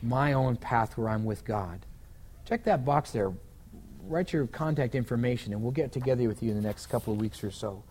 my 0.01 0.33
own 0.33 0.55
path 0.55 0.97
where 0.97 1.09
I'm 1.09 1.25
with 1.25 1.45
God. 1.45 1.85
Check 2.45 2.63
that 2.65 2.85
box 2.85 3.11
there. 3.11 3.31
Write 4.03 4.33
your 4.33 4.47
contact 4.47 4.95
information, 4.95 5.53
and 5.53 5.61
we'll 5.61 5.71
get 5.71 5.91
together 5.91 6.27
with 6.27 6.41
you 6.41 6.49
in 6.49 6.55
the 6.55 6.63
next 6.63 6.87
couple 6.87 7.13
of 7.13 7.19
weeks 7.19 7.43
or 7.43 7.51
so. 7.51 7.83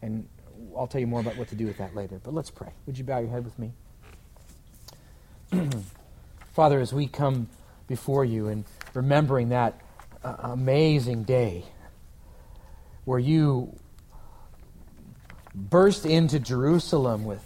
And 0.00 0.28
I'll 0.76 0.86
tell 0.86 1.00
you 1.00 1.06
more 1.06 1.20
about 1.20 1.36
what 1.36 1.48
to 1.48 1.54
do 1.54 1.66
with 1.66 1.78
that 1.78 1.94
later. 1.94 2.20
But 2.22 2.34
let's 2.34 2.50
pray. 2.50 2.70
Would 2.86 2.96
you 2.96 3.04
bow 3.04 3.18
your 3.18 3.30
head 3.30 3.44
with 3.44 3.58
me? 3.58 3.72
Father, 6.52 6.80
as 6.80 6.92
we 6.92 7.06
come 7.06 7.48
before 7.86 8.24
you 8.24 8.48
and 8.48 8.64
remembering 8.94 9.50
that 9.50 9.80
uh, 10.24 10.34
amazing 10.40 11.24
day 11.24 11.64
where 13.04 13.18
you 13.18 13.78
burst 15.54 16.04
into 16.04 16.40
Jerusalem 16.40 17.24
with 17.24 17.44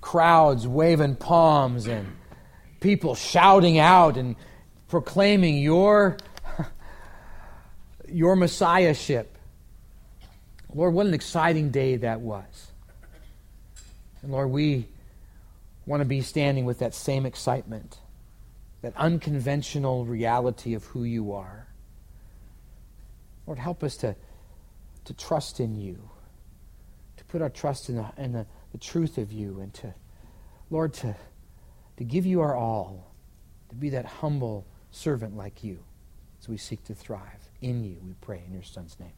crowds 0.00 0.66
waving 0.66 1.16
palms 1.16 1.86
and 1.86 2.06
people 2.82 3.14
shouting 3.14 3.78
out 3.78 4.16
and 4.16 4.36
proclaiming 4.88 5.58
your, 5.58 6.18
your 8.08 8.36
messiahship. 8.36 9.38
Lord, 10.74 10.92
what 10.92 11.06
an 11.06 11.14
exciting 11.14 11.70
day 11.70 11.96
that 11.96 12.20
was. 12.20 12.72
And 14.22 14.32
Lord, 14.32 14.50
we 14.50 14.88
want 15.86 16.00
to 16.00 16.04
be 16.04 16.20
standing 16.20 16.64
with 16.64 16.80
that 16.80 16.94
same 16.94 17.24
excitement 17.24 17.98
that 18.82 18.96
unconventional 18.96 20.04
reality 20.04 20.74
of 20.74 20.84
who 20.86 21.04
you 21.04 21.32
are. 21.32 21.68
Lord, 23.46 23.58
help 23.58 23.82
us 23.82 23.96
to, 23.98 24.16
to 25.04 25.14
trust 25.14 25.60
in 25.60 25.76
you, 25.76 26.10
to 27.16 27.24
put 27.24 27.42
our 27.42 27.48
trust 27.48 27.88
in, 27.88 27.96
the, 27.96 28.06
in 28.18 28.32
the, 28.32 28.46
the 28.72 28.78
truth 28.78 29.18
of 29.18 29.32
you, 29.32 29.60
and 29.60 29.72
to, 29.74 29.94
Lord, 30.68 30.94
to, 30.94 31.14
to 32.02 32.08
give 32.08 32.26
you 32.26 32.40
our 32.40 32.56
all, 32.56 33.14
to 33.68 33.76
be 33.76 33.88
that 33.90 34.04
humble 34.04 34.66
servant 34.90 35.36
like 35.36 35.62
you 35.62 35.78
as 36.40 36.48
we 36.48 36.56
seek 36.56 36.82
to 36.82 36.94
thrive. 36.96 37.48
In 37.60 37.84
you, 37.84 37.96
we 38.04 38.14
pray 38.20 38.42
in 38.44 38.52
your 38.52 38.64
Son's 38.64 38.98
name. 38.98 39.12